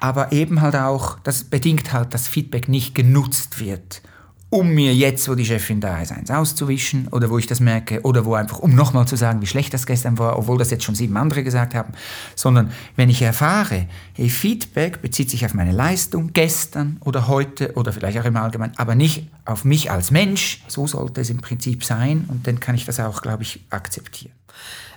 Aber 0.00 0.32
eben 0.32 0.60
halt 0.60 0.74
auch, 0.74 1.20
das 1.20 1.44
bedingt 1.44 1.92
halt, 1.92 2.12
dass 2.12 2.26
Feedback 2.26 2.68
nicht 2.68 2.96
genutzt 2.96 3.60
wird 3.60 4.02
um 4.50 4.68
mir 4.70 4.92
jetzt, 4.94 5.28
wo 5.28 5.36
die 5.36 5.44
Chefin 5.44 5.80
da 5.80 6.02
ist, 6.02 6.10
eins 6.10 6.30
auszuwischen 6.30 7.06
oder 7.08 7.30
wo 7.30 7.38
ich 7.38 7.46
das 7.46 7.60
merke 7.60 8.00
oder 8.02 8.24
wo 8.24 8.34
einfach, 8.34 8.58
um 8.58 8.74
nochmal 8.74 9.06
zu 9.06 9.14
sagen, 9.14 9.40
wie 9.40 9.46
schlecht 9.46 9.72
das 9.72 9.86
gestern 9.86 10.18
war, 10.18 10.36
obwohl 10.36 10.58
das 10.58 10.70
jetzt 10.70 10.82
schon 10.82 10.96
sieben 10.96 11.16
andere 11.16 11.44
gesagt 11.44 11.72
haben, 11.72 11.92
sondern 12.34 12.72
wenn 12.96 13.08
ich 13.08 13.22
erfahre, 13.22 13.86
hey, 14.14 14.28
Feedback 14.28 15.02
bezieht 15.02 15.30
sich 15.30 15.46
auf 15.46 15.54
meine 15.54 15.70
Leistung 15.70 16.32
gestern 16.32 16.96
oder 17.04 17.28
heute 17.28 17.74
oder 17.74 17.92
vielleicht 17.92 18.18
auch 18.18 18.24
im 18.24 18.36
Allgemeinen, 18.36 18.72
aber 18.76 18.96
nicht 18.96 19.28
auf 19.44 19.64
mich 19.64 19.92
als 19.92 20.10
Mensch, 20.10 20.62
so 20.66 20.88
sollte 20.88 21.20
es 21.20 21.30
im 21.30 21.40
Prinzip 21.40 21.84
sein 21.84 22.24
und 22.26 22.48
dann 22.48 22.58
kann 22.58 22.74
ich 22.74 22.84
das 22.84 22.98
auch, 22.98 23.22
glaube 23.22 23.44
ich, 23.44 23.60
akzeptieren. 23.70 24.34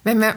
Wenn 0.04 0.20
wir 0.20 0.36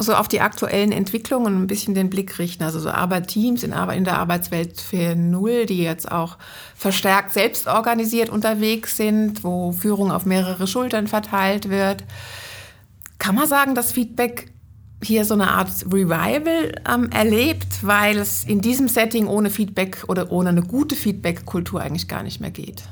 so 0.00 0.14
auf 0.14 0.28
die 0.28 0.40
aktuellen 0.40 0.92
Entwicklungen 0.92 1.62
ein 1.62 1.66
bisschen 1.66 1.94
den 1.94 2.08
Blick 2.08 2.38
richten. 2.38 2.62
Also 2.62 2.78
so 2.78 2.90
Arbeitteams 2.90 3.64
in, 3.64 3.72
in 3.72 4.04
der 4.04 4.18
Arbeitswelt 4.18 4.78
4.0, 4.78 5.66
die 5.66 5.82
jetzt 5.82 6.10
auch 6.10 6.38
verstärkt 6.76 7.32
selbst 7.32 7.66
organisiert 7.66 8.30
unterwegs 8.30 8.96
sind, 8.96 9.42
wo 9.42 9.72
Führung 9.72 10.12
auf 10.12 10.24
mehrere 10.24 10.66
Schultern 10.66 11.08
verteilt 11.08 11.68
wird. 11.68 12.04
Kann 13.18 13.34
man 13.34 13.48
sagen, 13.48 13.74
dass 13.74 13.90
Feedback 13.90 14.52
hier 15.02 15.24
so 15.24 15.34
eine 15.34 15.50
Art 15.50 15.70
Revival 15.86 16.74
ähm, 16.88 17.10
erlebt, 17.10 17.82
weil 17.82 18.18
es 18.18 18.44
in 18.44 18.60
diesem 18.60 18.88
Setting 18.88 19.26
ohne 19.26 19.50
Feedback 19.50 20.04
oder 20.08 20.30
ohne 20.30 20.50
eine 20.50 20.62
gute 20.62 20.96
Feedback-Kultur 20.96 21.80
eigentlich 21.80 22.08
gar 22.08 22.22
nicht 22.22 22.40
mehr 22.40 22.50
geht? 22.50 22.84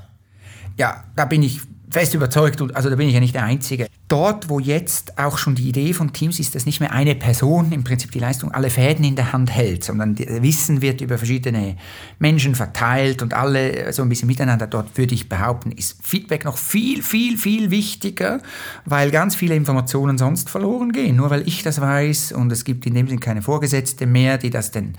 Ja, 0.77 1.05
da 1.17 1.25
bin 1.25 1.43
ich 1.43 1.61
fest 1.91 2.15
überzeugt, 2.15 2.61
und 2.61 2.75
also 2.75 2.91
da 2.91 2.97
bin 2.97 3.09
ich 3.09 3.15
ja 3.15 3.21
nicht 3.21 3.35
der 3.35 3.45
Einzige. 3.45 3.87
Dort, 4.09 4.49
wo 4.49 4.61
jetzt 4.61 5.19
auch 5.19 5.39
schon 5.39 5.55
die 5.55 5.69
Idee 5.69 5.93
von 5.93 6.13
Teams 6.13 6.39
ist, 6.39 6.55
dass 6.55 6.67
nicht 6.67 6.81
mehr 6.81 6.93
eine 6.93 7.15
Person 7.15 7.73
im 7.73 7.85
Prinzip 7.85 8.13
die 8.13 8.19
Leistung 8.19 8.53
alle 8.53 8.71
Fäden 8.71 9.05
in 9.05 9.17
der 9.17 9.33
Hand 9.33 9.51
hält, 9.51 9.85
sondern 9.85 10.19
Wissen 10.19 10.81
wird 10.81 11.01
über 11.01 11.19
verschiedene 11.19 11.77
Menschen 12.19 12.55
verteilt 12.55 13.23
und 13.23 13.35
alle 13.35 13.93
so 13.93 14.03
ein 14.03 14.09
bisschen 14.09 14.29
miteinander. 14.29 14.67
Dort 14.67 14.97
würde 14.97 15.15
ich 15.15 15.29
behaupten, 15.29 15.73
ist 15.73 15.99
Feedback 16.03 16.45
noch 16.45 16.57
viel, 16.57 17.03
viel, 17.03 17.37
viel 17.37 17.71
wichtiger, 17.71 18.41
weil 18.85 19.11
ganz 19.11 19.35
viele 19.35 19.55
Informationen 19.57 20.19
sonst 20.19 20.51
verloren 20.51 20.93
gehen. 20.93 21.17
Nur 21.17 21.31
weil 21.31 21.47
ich 21.49 21.63
das 21.63 21.81
weiß 21.81 22.33
und 22.33 22.53
es 22.53 22.65
gibt 22.65 22.87
in 22.87 22.95
dem 22.95 23.09
Sinne 23.09 23.21
keine 23.21 23.43
Vorgesetzte 23.43 24.07
mehr, 24.07 24.39
die 24.39 24.51
das 24.51 24.71
denn 24.71 24.95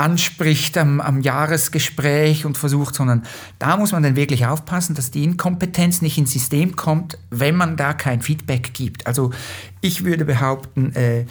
anspricht 0.00 0.78
am, 0.78 1.00
am, 1.00 1.20
Jahresgespräch 1.20 2.46
und 2.46 2.56
versucht, 2.56 2.94
sondern 2.94 3.22
da 3.58 3.76
muss 3.76 3.92
man 3.92 4.02
dann 4.02 4.16
wirklich 4.16 4.46
aufpassen, 4.46 4.94
dass 4.94 5.10
die 5.10 5.22
Inkompetenz 5.22 6.00
nicht 6.00 6.16
ins 6.16 6.32
System 6.32 6.74
kommt, 6.74 7.18
wenn 7.28 7.54
man 7.54 7.76
da 7.76 7.92
kein 7.92 8.22
Feedback 8.22 8.72
gibt. 8.72 9.06
Also 9.06 9.30
ich 9.82 10.04
würde 10.04 10.24
behaupten, 10.24 10.94
äh, 10.94 11.26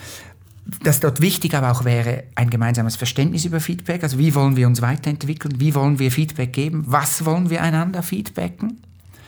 dass 0.84 1.00
dort 1.00 1.20
wichtig 1.20 1.56
aber 1.56 1.72
auch 1.72 1.84
wäre 1.84 2.26
ein 2.36 2.52
gemeinsames 2.52 2.96
Verständnis 2.96 3.44
über 3.44 3.60
Feedback. 3.60 4.04
Also 4.04 4.20
wie 4.20 4.36
wollen 4.36 4.56
wir 4.56 4.68
uns 4.68 4.84
weiterentwickeln? 4.84 5.60
Wie 5.60 5.74
wollen 5.74 5.98
wir 5.98 6.12
Feedback 6.12 6.54
geben? 6.54 6.84
Was 6.86 7.26
wollen 7.26 7.50
wir 7.50 7.64
einander 7.64 8.04
feedbacken? 8.04 8.82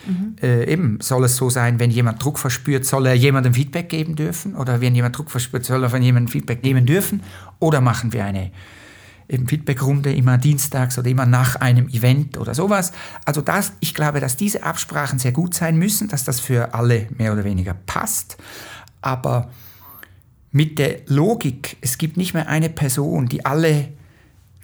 Mhm. 0.06 0.36
Äh, 0.39 0.71
eben, 0.71 0.99
soll 1.01 1.23
es 1.23 1.36
so 1.36 1.49
sein, 1.49 1.80
wenn 1.80 1.89
jemand 1.89 2.23
Druck 2.23 2.38
verspürt, 2.38 2.86
soll 2.86 3.08
er 3.08 3.15
jemandem 3.15 3.56
Feedback 3.56 3.89
geben 3.89 4.15
dürfen? 4.15 4.56
Oder 4.56 4.82
wenn 4.82 4.93
jemand 4.93 5.17
Druck 5.17 5.32
verspürt, 5.32 5.65
soll 5.65 5.82
er 5.82 5.89
von 5.89 6.04
jemandem 6.04 6.32
Feedback 6.32 6.63
nehmen 6.63 6.86
dürfen? 6.86 7.23
Oder 7.58 7.82
machen 7.82 8.13
wir 8.13 8.23
eine 8.23 8.51
eben 9.32 9.48
Feedbackrunde 9.48 10.13
immer 10.13 10.38
dienstags 10.38 10.98
oder 10.98 11.10
immer 11.10 11.26
nach 11.26 11.56
einem 11.56 11.88
Event 11.89 12.38
oder 12.38 12.54
sowas? 12.54 12.91
Also 13.26 13.41
das, 13.41 13.74
ich 13.80 13.94
glaube, 13.94 14.20
dass 14.20 14.36
diese 14.36 14.63
Absprachen 14.63 15.20
sehr 15.20 15.32
gut 15.32 15.54
sein 15.54 15.78
müssen, 15.78 16.08
dass 16.08 16.24
das 16.24 16.39
für 16.39 16.74
alle 16.74 17.08
mehr 17.17 17.34
oder 17.34 17.44
weniger 17.44 17.74
passt. 17.74 18.38
Aber 19.02 19.50
mit 20.52 20.78
der 20.80 21.00
Logik, 21.08 21.78
es 21.82 21.98
gibt 21.98 22.17
nicht 22.17 22.34
mehr 22.34 22.48
eine 22.50 22.70
Person, 22.70 23.28
die 23.28 23.46
alle 23.46 23.89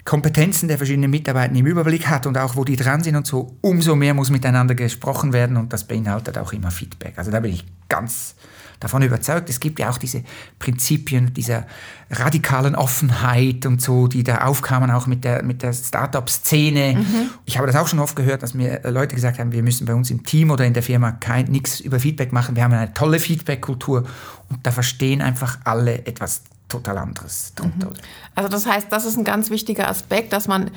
Kompetenzen 0.03 0.67
der 0.69 0.77
verschiedenen 0.77 1.12
Mitarbeiter 1.12 1.53
im 1.53 1.65
Überblick 1.65 2.08
hat 2.08 2.27
und 2.27 2.38
auch 2.38 2.56
wo 2.56 2.63
die 2.63 2.77
dran 2.77 3.03
sind 3.03 3.15
und 3.15 3.27
so, 3.27 3.58
umso 3.62 3.95
mehr 3.95 4.13
muss 4.13 4.30
miteinander 4.30 4.73
gesprochen 4.73 5.34
werden 5.34 5.58
und 5.58 5.73
das 5.73 5.86
beinhaltet 5.86 6.38
auch 6.38 6.53
immer 6.53 6.71
Feedback. 6.71 7.13
Also 7.17 7.30
da 7.30 7.41
bin 7.41 7.51
ich 7.51 7.65
ganz 7.89 8.36
davon 8.79 9.01
überzeugt. 9.01 9.49
Es 9.49 9.59
gibt 9.59 9.79
ja 9.79 9.89
auch 9.89 9.97
diese 9.97 10.23
Prinzipien 10.59 11.33
dieser 11.33 11.65
radikalen 12.09 12.75
Offenheit 12.75 13.65
und 13.65 13.81
so, 13.81 14.07
die 14.07 14.23
da 14.23 14.39
aufkamen, 14.39 14.91
auch 14.91 15.07
mit 15.07 15.23
der, 15.23 15.43
mit 15.43 15.63
der 15.63 15.73
Startup-Szene. 15.73 16.95
Mhm. 16.97 17.29
Ich 17.45 17.57
habe 17.57 17.67
das 17.67 17.75
auch 17.75 17.87
schon 17.87 17.99
oft 17.99 18.15
gehört, 18.15 18.43
dass 18.43 18.53
mir 18.53 18.81
Leute 18.83 19.15
gesagt 19.15 19.39
haben, 19.39 19.51
wir 19.51 19.63
müssen 19.63 19.85
bei 19.85 19.93
uns 19.93 20.09
im 20.11 20.23
Team 20.23 20.51
oder 20.51 20.65
in 20.65 20.73
der 20.73 20.83
Firma 20.83 21.17
nichts 21.47 21.79
über 21.79 21.99
Feedback 21.99 22.31
machen. 22.31 22.55
Wir 22.55 22.63
haben 22.63 22.73
eine 22.73 22.93
tolle 22.93 23.19
Feedback-Kultur 23.19 24.05
und 24.49 24.65
da 24.65 24.71
verstehen 24.71 25.21
einfach 25.21 25.57
alle 25.63 26.05
etwas 26.05 26.43
total 26.69 26.97
anderes 26.97 27.53
drunter. 27.55 27.87
Mhm. 27.87 27.93
Also 28.35 28.49
das 28.49 28.65
heißt, 28.65 28.87
das 28.89 29.05
ist 29.05 29.17
ein 29.17 29.23
ganz 29.23 29.49
wichtiger 29.49 29.89
Aspekt, 29.89 30.33
dass 30.33 30.47
man 30.47 30.71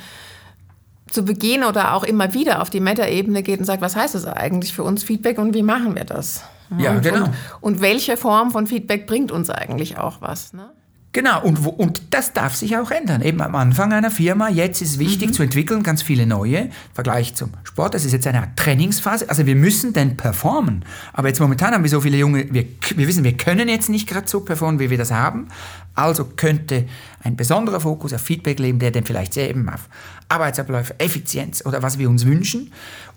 zu 1.11 1.25
Beginn 1.25 1.65
oder 1.65 1.95
auch 1.95 2.05
immer 2.05 2.35
wieder 2.35 2.63
auf 2.63 2.71
die 2.71 2.81
Meta-Ebene 2.81 3.43
geht 3.43 3.59
und 3.59 3.65
sagt, 3.65 3.83
was 3.83 3.97
heißt 3.97 4.15
das 4.15 4.25
eigentlich 4.25 4.73
für 4.73 4.85
uns 4.85 5.03
Feedback 5.03 5.39
und 5.39 5.55
wie 5.55 5.63
machen 5.63 5.97
wir 5.97 6.05
das? 6.05 6.45
Ja, 6.79 6.93
und, 6.93 7.03
genau. 7.03 7.25
Und, 7.25 7.35
und, 7.61 7.81
welche 7.81 8.17
Form 8.17 8.51
von 8.51 8.67
Feedback 8.67 9.07
bringt 9.07 9.33
uns 9.33 9.51
eigentlich 9.51 9.99
auch 9.99 10.21
was? 10.21 10.53
Ne? 10.53 10.71
Genau, 11.13 11.43
und, 11.43 11.59
und 11.67 12.15
das 12.15 12.33
darf 12.35 12.55
sich 12.55 12.77
auch 12.77 12.93
ändern. 12.93 13.21
Eben 13.23 13.41
am 13.41 13.57
Anfang 13.57 13.93
einer 13.93 14.13
Firma, 14.13 14.49
jetzt 14.49 14.81
ist 14.81 15.01
wichtig 15.01 15.31
mhm. 15.31 15.33
zu 15.33 15.43
entwickeln, 15.43 15.83
ganz 15.83 16.03
viele 16.03 16.25
neue, 16.25 16.59
im 16.59 16.71
Vergleich 16.95 17.35
zum 17.35 17.51
Sport, 17.65 17.95
das 17.95 18.05
ist 18.05 18.13
jetzt 18.13 18.29
eine 18.29 18.43
Art 18.43 18.57
Trainingsphase, 18.57 19.29
also 19.29 19.45
wir 19.45 19.57
müssen 19.57 19.93
denn 19.93 20.17
performen. 20.17 20.85
Aber 21.13 21.27
jetzt 21.27 21.41
momentan 21.41 21.75
haben 21.75 21.83
wir 21.83 21.91
so 21.91 22.01
viele 22.01 22.17
junge, 22.17 22.47
wir, 22.55 22.65
wir 22.95 23.09
wissen, 23.09 23.25
wir 23.25 23.37
können 23.37 23.69
jetzt 23.69 23.89
nicht 23.89 24.09
gerade 24.09 24.29
so 24.29 24.41
performen, 24.41 24.79
wie 24.79 24.91
wir 24.91 24.99
das 24.99 25.11
haben, 25.11 25.49
also 25.97 26.25
könnte 26.25 26.87
ein 27.25 27.35
besonderer 27.35 27.81
Fokus 27.81 28.13
auf 28.13 28.21
Feedback 28.21 28.61
leben, 28.61 28.79
der 28.79 28.93
dann 28.93 29.05
vielleicht 29.05 29.35
sehr 29.35 29.51
eben 29.51 29.69
auf 29.69 29.89
Arbeitsabläufe, 30.29 30.95
Effizienz 31.01 31.67
oder 31.67 31.83
was 31.83 31.99
wir 31.99 32.09
uns 32.09 32.25
wünschen 32.25 32.73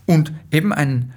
und 0.08 0.34
eben 0.52 0.74
ein 0.74 1.14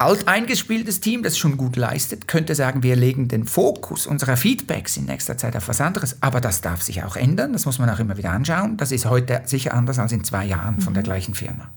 alteingespieltes 0.00 1.00
Team, 1.00 1.22
das 1.22 1.36
schon 1.36 1.56
gut 1.56 1.76
leistet, 1.76 2.26
könnte 2.26 2.54
sagen, 2.54 2.82
wir 2.82 2.96
legen 2.96 3.28
den 3.28 3.44
Fokus 3.44 4.06
unserer 4.06 4.36
Feedbacks 4.36 4.96
in 4.96 5.04
nächster 5.04 5.36
Zeit 5.36 5.56
auf 5.56 5.68
was 5.68 5.80
anderes. 5.80 6.16
Aber 6.20 6.40
das 6.40 6.60
darf 6.60 6.82
sich 6.82 7.04
auch 7.04 7.16
ändern, 7.16 7.52
das 7.52 7.66
muss 7.66 7.78
man 7.78 7.90
auch 7.90 7.98
immer 7.98 8.16
wieder 8.16 8.30
anschauen. 8.30 8.76
Das 8.76 8.92
ist 8.92 9.06
heute 9.06 9.42
sicher 9.44 9.74
anders 9.74 9.98
als 9.98 10.12
in 10.12 10.24
zwei 10.24 10.46
Jahren 10.46 10.80
von 10.80 10.94
der 10.94 11.02
mhm. 11.02 11.04
gleichen 11.04 11.34
Firma. 11.34 11.70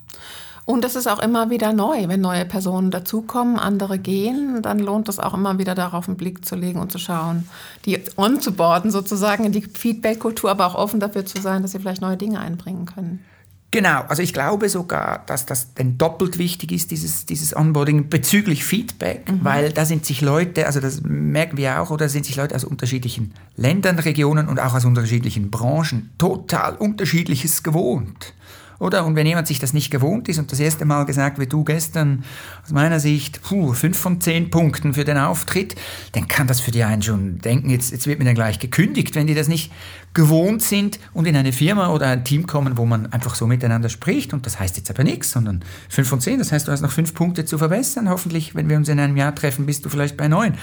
Und 0.65 0.85
das 0.85 0.95
ist 0.95 1.07
auch 1.07 1.19
immer 1.19 1.49
wieder 1.49 1.73
neu. 1.73 2.07
Wenn 2.07 2.21
neue 2.21 2.45
Personen 2.45 2.89
dazukommen, 2.89 3.59
andere 3.59 3.99
gehen, 3.99 4.61
dann 4.61 4.79
lohnt 4.79 5.09
es 5.09 5.19
auch 5.19 5.33
immer 5.33 5.59
wieder 5.59 5.75
darauf 5.75 6.07
einen 6.07 6.15
Blick 6.15 6.45
zu 6.45 6.55
legen 6.55 6.79
und 6.79 6.91
zu 6.91 6.99
schauen, 6.99 7.49
die 7.85 7.99
on 8.15 8.39
zu 8.39 8.53
boarden 8.53 8.89
sozusagen 8.89 9.43
in 9.43 9.51
die 9.51 9.61
Feedback-Kultur, 9.61 10.49
aber 10.49 10.65
auch 10.67 10.75
offen 10.75 11.01
dafür 11.01 11.25
zu 11.25 11.41
sein, 11.41 11.61
dass 11.61 11.73
sie 11.73 11.79
vielleicht 11.79 12.01
neue 12.01 12.15
Dinge 12.15 12.39
einbringen 12.39 12.85
können. 12.85 13.25
Genau, 13.73 14.03
also 14.07 14.21
ich 14.21 14.33
glaube 14.33 14.69
sogar, 14.69 15.23
dass 15.25 15.47
das 15.47 15.73
denn 15.73 15.97
doppelt 15.97 16.37
wichtig 16.37 16.71
ist, 16.71 16.91
dieses, 16.91 17.25
dieses 17.25 17.55
Onboarding 17.55 18.07
bezüglich 18.07 18.63
Feedback, 18.63 19.31
mhm. 19.31 19.39
weil 19.43 19.71
da 19.71 19.83
sind 19.83 20.05
sich 20.05 20.21
Leute, 20.21 20.67
also 20.67 20.79
das 20.79 21.01
merken 21.01 21.57
wir 21.57 21.81
auch, 21.81 21.89
oder 21.89 22.07
sind 22.07 22.23
sich 22.23 22.35
Leute 22.35 22.53
aus 22.53 22.65
unterschiedlichen 22.65 23.33
Ländern, 23.55 23.97
Regionen 23.97 24.47
und 24.47 24.59
auch 24.59 24.75
aus 24.75 24.85
unterschiedlichen 24.85 25.49
Branchen 25.49 26.11
total 26.19 26.75
unterschiedliches 26.75 27.63
gewohnt 27.63 28.35
oder? 28.83 29.05
Und 29.05 29.15
wenn 29.15 29.25
jemand 29.25 29.47
sich 29.47 29.59
das 29.59 29.73
nicht 29.73 29.91
gewohnt 29.91 30.27
ist 30.27 30.39
und 30.39 30.51
das 30.51 30.59
erste 30.59 30.83
Mal 30.83 31.05
gesagt 31.05 31.39
wird, 31.39 31.53
du 31.53 31.63
gestern 31.63 32.25
aus 32.63 32.71
meiner 32.71 32.99
Sicht, 32.99 33.41
puh, 33.41 33.71
fünf 33.73 33.97
von 33.97 34.19
zehn 34.19 34.49
Punkten 34.49 34.93
für 34.93 35.05
den 35.05 35.17
Auftritt, 35.17 35.75
dann 36.11 36.27
kann 36.27 36.47
das 36.47 36.59
für 36.59 36.71
die 36.71 36.83
einen 36.83 37.01
schon 37.01 37.39
denken, 37.39 37.69
jetzt, 37.69 37.91
jetzt 37.91 38.07
wird 38.07 38.19
mir 38.19 38.25
dann 38.25 38.35
gleich 38.35 38.59
gekündigt, 38.59 39.15
wenn 39.15 39.25
die 39.25 39.35
das 39.35 39.47
nicht 39.47 39.71
gewohnt 40.13 40.61
sind 40.61 40.99
und 41.13 41.25
in 41.25 41.35
eine 41.35 41.53
Firma 41.53 41.89
oder 41.91 42.07
ein 42.07 42.25
Team 42.25 42.45
kommen, 42.45 42.77
wo 42.77 42.85
man 42.85 43.11
einfach 43.13 43.35
so 43.35 43.47
miteinander 43.47 43.87
spricht 43.87 44.33
und 44.33 44.45
das 44.45 44.59
heißt 44.59 44.75
jetzt 44.75 44.89
aber 44.89 45.03
nichts, 45.03 45.31
sondern 45.31 45.63
fünf 45.87 46.09
von 46.09 46.19
zehn, 46.19 46.37
das 46.37 46.51
heißt, 46.51 46.67
du 46.67 46.71
hast 46.73 46.81
noch 46.81 46.91
fünf 46.91 47.13
Punkte 47.13 47.45
zu 47.45 47.57
verbessern. 47.57 48.09
Hoffentlich, 48.09 48.53
wenn 48.53 48.69
wir 48.69 48.75
uns 48.75 48.89
in 48.89 48.99
einem 48.99 49.15
Jahr 49.15 49.33
treffen, 49.33 49.65
bist 49.65 49.85
du 49.85 49.89
vielleicht 49.89 50.17
bei 50.17 50.27
neun. 50.27 50.55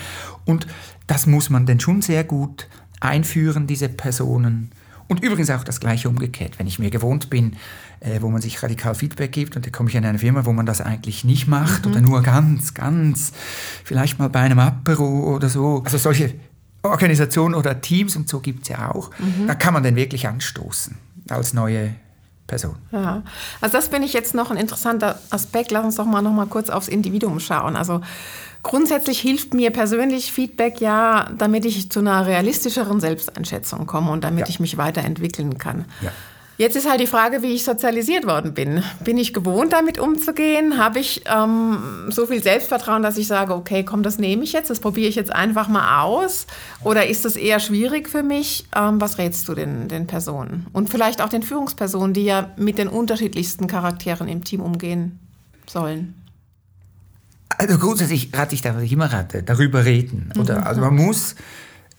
Und 0.45 0.67
das 1.07 1.27
muss 1.27 1.49
man 1.49 1.65
dann 1.65 1.81
schon 1.81 2.03
sehr 2.03 2.23
gut 2.23 2.69
einführen, 3.01 3.67
diese 3.67 3.89
Personen 3.89 4.71
und 5.11 5.25
übrigens 5.25 5.51
auch 5.51 5.65
das 5.65 5.81
Gleiche 5.81 6.09
umgekehrt. 6.09 6.61
Wenn 6.61 6.69
ich 6.69 6.79
mir 6.79 6.89
gewohnt 6.91 7.31
bin, 7.31 7.57
äh, 8.01 8.21
wo 8.21 8.29
man 8.29 8.41
sich 8.41 8.63
radikal 8.63 8.95
Feedback 8.95 9.33
gibt 9.33 9.57
und 9.57 9.65
dann 9.65 9.73
komme 9.73 9.89
ich 9.89 9.95
in 9.95 10.05
eine 10.05 10.19
Firma, 10.19 10.45
wo 10.47 10.53
man 10.53 10.67
das 10.67 10.81
eigentlich 10.81 11.25
nicht 11.25 11.47
macht 11.47 11.85
mhm. 11.85 11.93
oder 11.93 12.01
nur 12.01 12.23
ganz, 12.23 12.75
ganz, 12.75 13.33
vielleicht 13.85 14.19
mal 14.19 14.29
bei 14.29 14.41
einem 14.41 14.59
Apero 14.59 15.35
oder 15.35 15.49
so. 15.49 15.83
Also 15.85 15.99
solche 15.99 16.35
Organisationen 16.83 17.55
oder 17.55 17.81
Teams 17.81 18.17
und 18.17 18.29
so 18.29 18.41
gibt 18.41 18.63
es 18.63 18.69
ja 18.69 18.91
auch. 18.91 19.11
Mhm. 19.19 19.47
Da 19.47 19.55
kann 19.55 19.75
man 19.75 19.83
dann 19.83 19.97
wirklich 19.97 20.27
anstoßen 20.27 20.97
als 21.29 21.53
neue 21.53 21.95
Person. 22.47 22.77
Ja, 22.91 23.23
also 23.61 23.77
das 23.77 23.89
finde 23.89 24.07
ich 24.07 24.13
jetzt 24.13 24.35
noch 24.35 24.51
ein 24.51 24.57
interessanter 24.57 25.21
Aspekt. 25.31 25.71
Lass 25.71 25.85
uns 25.85 25.97
doch 25.97 26.07
mal 26.07 26.23
noch 26.23 26.33
mal 26.33 26.47
kurz 26.47 26.71
aufs 26.71 26.89
Individuum 26.89 27.39
schauen. 27.39 27.77
Also 27.77 28.01
Grundsätzlich 28.63 29.21
hilft 29.21 29.55
mir 29.55 29.71
persönlich 29.71 30.33
Feedback 30.33 30.81
ja, 30.83 31.31
damit 31.37 31.65
ich 31.65 31.91
zu 31.91 32.01
einer 32.01 32.27
realistischeren 32.27 33.01
Selbsteinschätzung 33.01 33.87
komme 33.87 34.11
und 34.11 34.23
damit 34.23 34.41
ja. 34.41 34.47
ich 34.49 34.61
mich 34.61 34.77
weiterentwickeln 34.77 35.57
kann. 35.57 35.87
Ja. 36.03 36.11
Jetzt 36.61 36.77
ist 36.77 36.87
halt 36.87 37.01
die 37.01 37.07
Frage, 37.07 37.41
wie 37.41 37.55
ich 37.55 37.65
sozialisiert 37.65 38.27
worden 38.27 38.53
bin. 38.53 38.83
Bin 39.03 39.17
ich 39.17 39.33
gewohnt, 39.33 39.73
damit 39.73 39.99
umzugehen? 39.99 40.77
Habe 40.77 40.99
ich 40.99 41.23
ähm, 41.25 41.79
so 42.11 42.27
viel 42.27 42.43
Selbstvertrauen, 42.43 43.03
dass 43.03 43.17
ich 43.17 43.29
sage, 43.29 43.55
okay, 43.55 43.83
komm, 43.83 44.03
das 44.03 44.19
nehme 44.19 44.45
ich 44.45 44.53
jetzt, 44.53 44.69
das 44.69 44.79
probiere 44.79 45.09
ich 45.09 45.15
jetzt 45.15 45.33
einfach 45.33 45.69
mal 45.69 46.03
aus? 46.03 46.47
Oder 46.85 47.07
ist 47.07 47.25
das 47.25 47.37
eher 47.37 47.61
schwierig 47.61 48.11
für 48.11 48.23
mich? 48.23 48.67
Ähm, 48.77 49.01
was 49.01 49.17
rätst 49.17 49.49
du 49.49 49.55
den, 49.55 49.89
den 49.89 50.07
Personen? 50.07 50.67
Und 50.75 50.91
vielleicht 50.91 51.23
auch 51.23 51.31
den 51.31 51.43
Führungspersonen, 51.43 52.13
die 52.13 52.27
ja 52.27 52.51
mit 52.59 52.77
den 52.77 52.89
unterschiedlichsten 52.89 53.67
Charakteren 53.67 54.29
im 54.29 54.45
Team 54.45 54.61
umgehen 54.61 55.19
sollen? 55.67 56.13
Also 57.57 57.79
grundsätzlich 57.79 58.35
rate 58.35 58.55
ich 58.55 58.61
da, 58.61 58.77
was 58.77 58.83
ich 58.83 58.93
immer 58.93 59.11
rate, 59.11 59.43
darüber 59.43 59.87
reden. 59.87 60.31
Oder? 60.39 60.59
Mhm. 60.59 60.65
Also 60.65 60.83
man 60.83 60.95
muss 60.95 61.37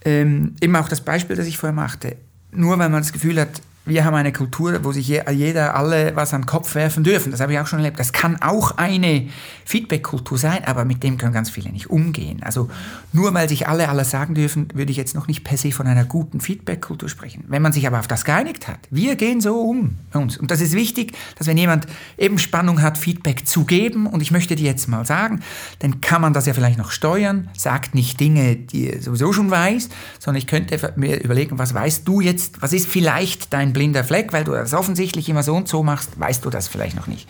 ähm, 0.06 0.56
immer 0.60 0.82
auch 0.82 0.88
das 0.88 1.02
Beispiel, 1.02 1.36
das 1.36 1.48
ich 1.48 1.58
vorher 1.58 1.74
machte, 1.74 2.16
nur 2.52 2.78
weil 2.78 2.90
man 2.90 3.02
das 3.02 3.12
Gefühl 3.12 3.42
hat, 3.42 3.60
wir 3.86 4.06
haben 4.06 4.14
eine 4.14 4.32
Kultur, 4.32 4.84
wo 4.84 4.92
sich 4.92 5.08
jeder 5.08 5.76
alle 5.76 6.16
was 6.16 6.34
an 6.34 6.42
den 6.42 6.48
Kopf 6.48 6.76
werfen 6.76 7.04
dürfen. 7.04 7.32
Das 7.32 7.42
habe 7.42 7.54
ich 7.54 7.60
auch 7.60 7.66
schon 7.66 7.80
erlebt. 7.80 8.00
Das 8.00 8.14
kann 8.14 8.40
auch 8.42 8.78
eine 8.78 9.28
Feedback-Kultur 9.66 10.38
sein, 10.38 10.64
aber 10.66 10.86
mit 10.86 11.02
dem 11.04 11.18
können 11.18 11.34
ganz 11.34 11.50
viele 11.50 11.72
nicht 11.72 11.90
umgehen. 11.90 12.44
Also 12.44 12.70
nur 13.12 13.34
weil 13.34 13.50
sich 13.50 13.68
alle 13.68 13.90
alles 13.90 14.12
sagen 14.12 14.36
dürfen, 14.36 14.68
würde 14.74 14.92
ich 14.92 14.98
jetzt 14.98 15.16
noch 15.16 15.28
nicht 15.28 15.44
per 15.44 15.58
se 15.58 15.72
von 15.72 15.88
einer 15.88 16.06
guten 16.06 16.42
Feedback-Kultur 16.42 17.10
sprechen. 17.10 17.44
Wenn 17.48 17.62
man 17.62 17.74
sich 17.74 17.88
aber 17.88 18.00
auf 18.00 18.08
das 18.08 18.24
geeinigt 18.24 18.68
hat, 18.68 18.80
wir 18.92 19.16
gehen 19.16 19.42
so 19.42 19.60
um 19.62 19.98
uns. 20.14 20.38
Und 20.38 20.52
das 20.52 20.62
ist 20.62 20.74
wichtig, 20.74 21.14
dass 21.38 21.48
wenn 21.48 21.58
jemand 21.58 21.88
eben 22.18 22.38
Spannung 22.38 22.82
hat, 22.82 22.98
Feedback 22.98 23.48
zu 23.48 23.66
geben, 23.66 24.06
und 24.06 24.22
ich 24.22 24.32
möchte 24.32 24.56
dir 24.56 24.66
jetzt 24.66 24.88
mal 24.90 25.06
sagen, 25.06 25.42
dann 25.80 26.02
kann 26.02 26.22
man 26.22 26.34
das 26.34 26.46
ja 26.46 26.54
vielleicht 26.54 26.78
noch 26.78 26.92
steuern, 26.92 27.50
sagt 27.58 27.96
nicht 27.96 28.20
Dinge, 28.20 28.58
die 28.58 28.92
er 28.92 29.02
sowieso 29.02 29.34
schon 29.34 29.50
weiß, 29.50 29.90
sondern 30.20 30.38
ich 30.38 30.48
könnte 30.48 30.94
mir 30.98 31.24
überlegen, 31.24 31.58
was 31.58 31.74
weißt 31.74 32.08
du 32.08 32.22
jetzt, 32.22 32.62
was 32.62 32.74
ist 32.74 32.88
vielleicht 32.88 33.54
dein 33.54 33.71
blinder 33.74 34.04
Fleck, 34.04 34.34
weil 34.34 34.44
du 34.44 34.52
das 34.52 34.74
offensichtlich 34.74 35.30
immer 35.30 35.44
so 35.44 35.56
und 35.56 35.68
so 35.68 35.84
machst, 35.84 36.20
weißt 36.20 36.44
du 36.46 36.50
das 36.50 36.68
vielleicht 36.68 36.96
noch 36.96 37.08
nicht. 37.08 37.28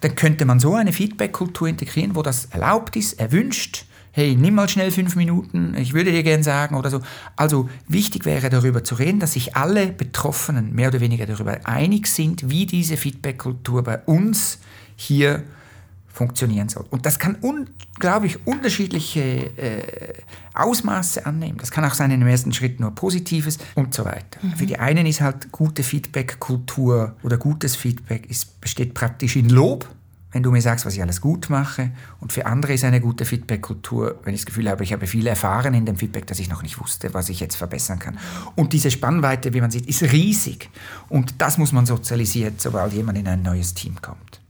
Dann 0.00 0.14
könnte 0.14 0.44
man 0.44 0.60
so 0.60 0.74
eine 0.74 0.92
Feedback-Kultur 0.92 1.68
integrieren, 1.68 2.14
wo 2.14 2.22
das 2.22 2.46
erlaubt 2.46 2.96
ist, 2.96 3.18
erwünscht, 3.20 3.86
hey, 4.12 4.34
nimm 4.34 4.54
mal 4.54 4.68
schnell 4.68 4.90
fünf 4.90 5.14
Minuten, 5.14 5.74
ich 5.76 5.92
würde 5.92 6.10
dir 6.10 6.22
gern 6.22 6.42
sagen 6.42 6.74
oder 6.74 6.88
so. 6.88 7.02
Also 7.36 7.68
wichtig 7.86 8.24
wäre 8.24 8.48
darüber 8.48 8.82
zu 8.82 8.94
reden, 8.94 9.20
dass 9.20 9.34
sich 9.34 9.56
alle 9.56 9.88
Betroffenen 9.88 10.74
mehr 10.74 10.88
oder 10.88 11.00
weniger 11.00 11.26
darüber 11.26 11.58
einig 11.64 12.06
sind, 12.06 12.48
wie 12.48 12.64
diese 12.64 12.96
Feedback-Kultur 12.96 13.82
bei 13.82 13.98
uns 13.98 14.58
hier 14.96 15.42
funktionieren 16.16 16.68
soll. 16.70 16.86
Und 16.88 17.04
das 17.04 17.18
kann 17.18 17.36
unglaublich 17.42 18.46
unterschiedliche 18.46 19.20
äh, 19.20 20.14
Ausmaße 20.54 21.26
annehmen. 21.26 21.58
Das 21.58 21.70
kann 21.70 21.84
auch 21.84 21.92
sein, 21.92 22.10
im 22.10 22.26
ersten 22.26 22.54
Schritt 22.54 22.80
nur 22.80 22.94
Positives 22.94 23.58
und 23.74 23.92
so 23.92 24.06
weiter. 24.06 24.38
Mhm. 24.40 24.56
Für 24.56 24.66
die 24.66 24.78
einen 24.78 25.04
ist 25.04 25.20
halt 25.20 25.52
gute 25.52 25.82
Feedback-Kultur 25.82 27.16
oder 27.22 27.36
gutes 27.36 27.76
Feedback 27.76 28.30
ist, 28.30 28.60
besteht 28.62 28.94
praktisch 28.94 29.36
in 29.36 29.50
Lob 29.50 29.86
wenn 30.32 30.42
du 30.42 30.50
mir 30.50 30.60
sagst, 30.60 30.84
was 30.84 30.92
ich 30.92 31.00
alles 31.00 31.22
gut 31.22 31.48
mache. 31.48 31.92
Und 32.20 32.30
für 32.30 32.44
andere 32.44 32.74
ist 32.74 32.84
eine 32.84 33.00
gute 33.00 33.24
Feedback-Kultur, 33.24 34.20
wenn 34.22 34.34
ich 34.34 34.40
das 34.40 34.46
Gefühl 34.46 34.68
habe, 34.68 34.84
ich 34.84 34.92
habe 34.92 35.06
viel 35.06 35.26
erfahren 35.26 35.72
in 35.72 35.86
dem 35.86 35.96
Feedback, 35.96 36.26
dass 36.26 36.38
ich 36.40 36.50
noch 36.50 36.62
nicht 36.62 36.78
wusste, 36.78 37.14
was 37.14 37.30
ich 37.30 37.40
jetzt 37.40 37.56
verbessern 37.56 37.98
kann. 37.98 38.18
Und 38.54 38.74
diese 38.74 38.90
Spannweite, 38.90 39.54
wie 39.54 39.62
man 39.62 39.70
sieht, 39.70 39.86
ist 39.86 40.02
riesig. 40.02 40.68
Und 41.08 41.40
das 41.40 41.56
muss 41.56 41.72
man 41.72 41.86
sozialisieren, 41.86 42.56
sobald 42.58 42.92
jemand 42.92 43.16
in 43.16 43.28
ein 43.28 43.40
neues 43.40 43.72
Team 43.72 43.94
kommt. 44.02 44.42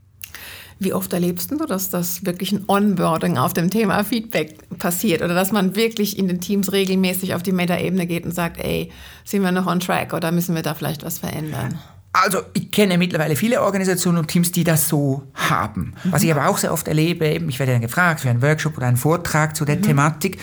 Wie 0.79 0.93
oft 0.93 1.13
erlebst 1.13 1.51
du, 1.51 1.57
dass 1.57 1.89
das 1.89 2.27
wirklich 2.27 2.53
ein 2.53 2.65
Onboarding 2.67 3.39
auf 3.39 3.55
dem 3.55 3.71
Thema 3.71 4.05
Feedback 4.05 4.59
passiert 4.79 5.23
oder 5.23 5.35
dass 5.35 5.51
man 5.51 5.75
wirklich 5.75 6.19
in 6.19 6.29
den 6.29 6.41
Teams 6.41 6.73
regelmäßig 6.73 7.35
auf 7.35 7.43
die 7.43 7.53
Meta-Ebene 7.53 8.07
geht 8.07 8.25
und 8.25 8.33
sagt, 8.33 8.59
ey, 8.63 8.93
sind 9.25 9.43
wir 9.43 9.53
noch 9.53 9.67
on 9.67 9.81
track 9.81 10.13
oder 10.13 10.33
müssen 10.33 10.55
wir 10.55 10.63
da 10.63 10.75
vielleicht 10.75 11.03
was 11.03 11.19
verändern? 11.19 11.79
Also 12.13 12.41
ich 12.55 12.71
kenne 12.71 12.97
mittlerweile 12.97 13.37
viele 13.37 13.61
Organisationen 13.63 14.19
und 14.19 14.29
Teams, 14.29 14.51
die 14.51 14.65
das 14.65 14.89
so 14.89 15.25
haben. 15.35 15.95
Mhm. 16.03 16.13
Was 16.13 16.23
ich 16.23 16.31
aber 16.31 16.49
auch 16.49 16.57
sehr 16.57 16.73
oft 16.73 16.89
erlebe, 16.89 17.27
eben, 17.27 17.49
ich 17.49 17.59
werde 17.59 17.73
dann 17.73 17.83
gefragt 17.83 18.21
für 18.21 18.31
einen 18.31 18.41
Workshop 18.41 18.77
oder 18.77 18.87
einen 18.87 18.97
Vortrag 18.97 19.55
zu 19.55 19.65
der 19.65 19.77
mhm. 19.77 19.83
Thematik, 19.83 20.39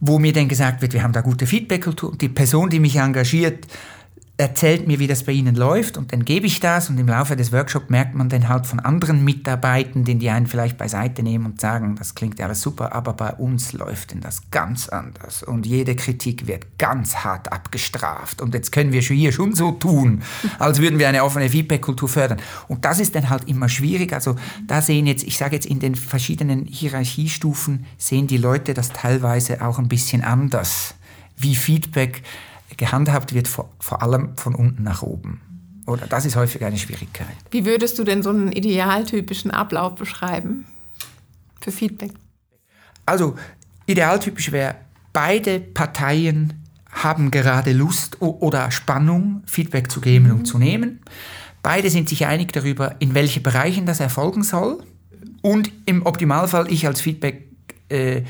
wo 0.00 0.18
mir 0.18 0.32
dann 0.32 0.48
gesagt 0.48 0.82
wird, 0.82 0.92
wir 0.94 1.02
haben 1.02 1.12
da 1.12 1.20
gute 1.20 1.46
Feedback-Kultur 1.46 2.10
und 2.10 2.22
die 2.22 2.28
Person, 2.28 2.70
die 2.70 2.80
mich 2.80 2.96
engagiert, 2.96 3.66
erzählt 4.38 4.86
mir, 4.88 4.98
wie 4.98 5.06
das 5.06 5.24
bei 5.24 5.32
Ihnen 5.32 5.54
läuft 5.54 5.98
und 5.98 6.12
dann 6.12 6.24
gebe 6.24 6.46
ich 6.46 6.58
das 6.58 6.88
und 6.88 6.98
im 6.98 7.06
Laufe 7.06 7.36
des 7.36 7.52
Workshops 7.52 7.90
merkt 7.90 8.14
man 8.14 8.28
dann 8.28 8.48
halt 8.48 8.66
von 8.66 8.80
anderen 8.80 9.24
Mitarbeitenden, 9.24 10.18
die 10.18 10.30
einen 10.30 10.46
vielleicht 10.46 10.78
beiseite 10.78 11.22
nehmen 11.22 11.46
und 11.46 11.60
sagen, 11.60 11.96
das 11.96 12.14
klingt 12.14 12.38
ja 12.38 12.46
alles 12.46 12.62
super, 12.62 12.94
aber 12.94 13.12
bei 13.12 13.30
uns 13.34 13.72
läuft 13.74 14.12
denn 14.12 14.20
das 14.20 14.50
ganz 14.50 14.88
anders 14.88 15.42
und 15.42 15.66
jede 15.66 15.94
Kritik 15.94 16.46
wird 16.46 16.78
ganz 16.78 17.16
hart 17.16 17.52
abgestraft 17.52 18.40
und 18.40 18.54
jetzt 18.54 18.72
können 18.72 18.92
wir 18.92 19.02
hier 19.02 19.32
schon 19.32 19.54
so 19.54 19.72
tun, 19.72 20.22
als 20.58 20.80
würden 20.80 20.98
wir 20.98 21.08
eine 21.08 21.24
offene 21.24 21.50
Feedback-Kultur 21.50 22.08
fördern. 22.08 22.40
Und 22.68 22.84
das 22.84 23.00
ist 23.00 23.14
dann 23.14 23.28
halt 23.28 23.48
immer 23.48 23.68
schwierig, 23.68 24.12
also 24.14 24.36
da 24.66 24.80
sehen 24.80 25.06
jetzt, 25.06 25.24
ich 25.24 25.36
sage 25.36 25.56
jetzt 25.56 25.66
in 25.66 25.78
den 25.78 25.94
verschiedenen 25.94 26.64
Hierarchiestufen, 26.64 27.84
sehen 27.98 28.26
die 28.26 28.38
Leute 28.38 28.72
das 28.72 28.88
teilweise 28.88 29.60
auch 29.64 29.78
ein 29.78 29.88
bisschen 29.88 30.22
anders, 30.22 30.94
wie 31.36 31.54
Feedback 31.54 32.22
gehandhabt 32.76 33.34
wird 33.34 33.48
vor, 33.48 33.70
vor 33.78 34.02
allem 34.02 34.36
von 34.36 34.54
unten 34.54 34.82
nach 34.82 35.02
oben. 35.02 35.40
Oder 35.86 36.06
das 36.06 36.24
ist 36.24 36.36
häufig 36.36 36.64
eine 36.64 36.78
Schwierigkeit. 36.78 37.26
Wie 37.50 37.64
würdest 37.64 37.98
du 37.98 38.04
denn 38.04 38.22
so 38.22 38.30
einen 38.30 38.52
idealtypischen 38.52 39.50
Ablauf 39.50 39.96
beschreiben 39.96 40.66
für 41.60 41.72
Feedback? 41.72 42.12
Also 43.04 43.36
idealtypisch 43.86 44.52
wäre, 44.52 44.76
beide 45.12 45.58
Parteien 45.60 46.62
haben 46.90 47.30
gerade 47.30 47.72
Lust 47.72 48.20
oder 48.20 48.70
Spannung, 48.70 49.42
Feedback 49.46 49.90
zu 49.90 50.00
geben 50.00 50.26
mhm. 50.26 50.32
und 50.32 50.44
zu 50.44 50.58
nehmen. 50.58 51.00
Beide 51.62 51.90
sind 51.90 52.08
sich 52.08 52.26
einig 52.26 52.52
darüber, 52.52 52.96
in 52.98 53.14
welchen 53.14 53.42
Bereichen 53.42 53.86
das 53.86 54.00
erfolgen 54.00 54.42
soll. 54.42 54.82
Und 55.40 55.72
im 55.86 56.04
Optimalfall 56.06 56.70
ich 56.70 56.86
als 56.86 57.00
Feedbacknehmer 57.00 58.28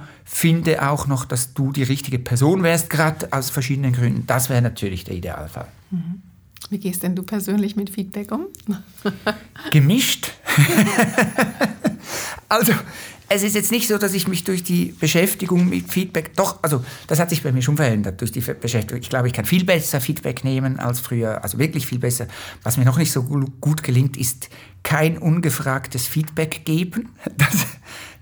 äh, 0.00 0.04
finde 0.24 0.88
auch 0.88 1.06
noch, 1.06 1.24
dass 1.24 1.54
du 1.54 1.70
die 1.70 1.82
richtige 1.82 2.18
Person 2.18 2.62
wärst, 2.62 2.90
gerade 2.90 3.32
aus 3.32 3.50
verschiedenen 3.50 3.92
Gründen. 3.92 4.26
Das 4.26 4.48
wäre 4.48 4.62
natürlich 4.62 5.04
der 5.04 5.14
Idealfall. 5.14 5.68
Mhm. 5.90 6.22
Wie 6.70 6.78
gehst 6.78 7.02
denn 7.02 7.14
du 7.14 7.22
persönlich 7.22 7.76
mit 7.76 7.90
Feedback 7.90 8.32
um? 8.32 8.46
Gemischt. 9.70 10.30
also, 12.48 12.72
es 13.28 13.42
ist 13.42 13.54
jetzt 13.54 13.70
nicht 13.70 13.88
so, 13.88 13.98
dass 13.98 14.14
ich 14.14 14.28
mich 14.28 14.44
durch 14.44 14.62
die 14.62 14.94
Beschäftigung 14.98 15.68
mit 15.68 15.90
Feedback, 15.90 16.34
doch, 16.36 16.62
also 16.62 16.84
das 17.06 17.18
hat 17.18 17.30
sich 17.30 17.42
bei 17.42 17.52
mir 17.52 17.62
schon 17.62 17.76
verändert 17.76 18.20
durch 18.20 18.32
die 18.32 18.40
Beschäftigung. 18.40 19.00
Ich 19.00 19.10
glaube, 19.10 19.28
ich 19.28 19.32
kann 19.32 19.44
viel 19.44 19.64
besser 19.64 20.00
Feedback 20.00 20.44
nehmen 20.44 20.78
als 20.78 21.00
früher, 21.00 21.42
also 21.42 21.58
wirklich 21.58 21.86
viel 21.86 21.98
besser. 21.98 22.28
Was 22.62 22.76
mir 22.76 22.84
noch 22.84 22.98
nicht 22.98 23.12
so 23.12 23.22
gut 23.22 23.82
gelingt, 23.82 24.16
ist 24.16 24.50
kein 24.82 25.18
ungefragtes 25.18 26.06
Feedback 26.06 26.64
geben. 26.64 27.10
Das, 27.36 27.66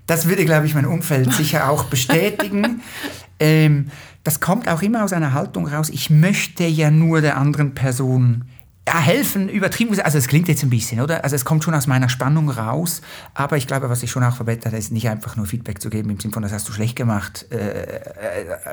das 0.07 0.27
würde, 0.27 0.45
glaube 0.45 0.65
ich, 0.65 0.75
mein 0.75 0.85
Umfeld 0.85 1.31
sicher 1.33 1.69
auch 1.69 1.85
bestätigen. 1.85 2.81
ähm, 3.39 3.87
das 4.23 4.39
kommt 4.39 4.69
auch 4.69 4.81
immer 4.81 5.03
aus 5.03 5.13
einer 5.13 5.33
Haltung 5.33 5.67
raus, 5.67 5.89
ich 5.89 6.09
möchte 6.09 6.63
ja 6.63 6.91
nur 6.91 7.21
der 7.21 7.37
anderen 7.37 7.73
Person 7.73 8.45
ja, 8.87 8.99
helfen, 8.99 9.47
übertrieben 9.47 9.97
Also 10.01 10.17
es 10.17 10.27
klingt 10.27 10.47
jetzt 10.49 10.63
ein 10.63 10.69
bisschen, 10.69 10.99
oder? 10.99 11.23
Also 11.23 11.35
es 11.35 11.45
kommt 11.45 11.63
schon 11.63 11.73
aus 11.73 11.87
meiner 11.87 12.09
Spannung 12.09 12.49
raus, 12.49 13.01
aber 13.33 13.55
ich 13.55 13.65
glaube, 13.65 13.89
was 13.89 14.03
ich 14.03 14.11
schon 14.11 14.23
auch 14.23 14.35
verbessert 14.35 14.67
habe, 14.67 14.77
ist 14.77 14.91
nicht 14.91 15.07
einfach 15.07 15.37
nur 15.37 15.45
Feedback 15.45 15.81
zu 15.81 15.89
geben 15.89 16.09
im 16.09 16.19
Sinne 16.19 16.33
von, 16.33 16.43
das 16.43 16.51
hast 16.51 16.67
du 16.67 16.73
schlecht 16.73 16.95
gemacht, 16.95 17.45
äh, 17.49 17.83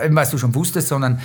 äh, 0.03 0.09
was 0.11 0.31
du 0.31 0.39
schon 0.39 0.55
wusstest, 0.55 0.89
sondern 0.89 1.21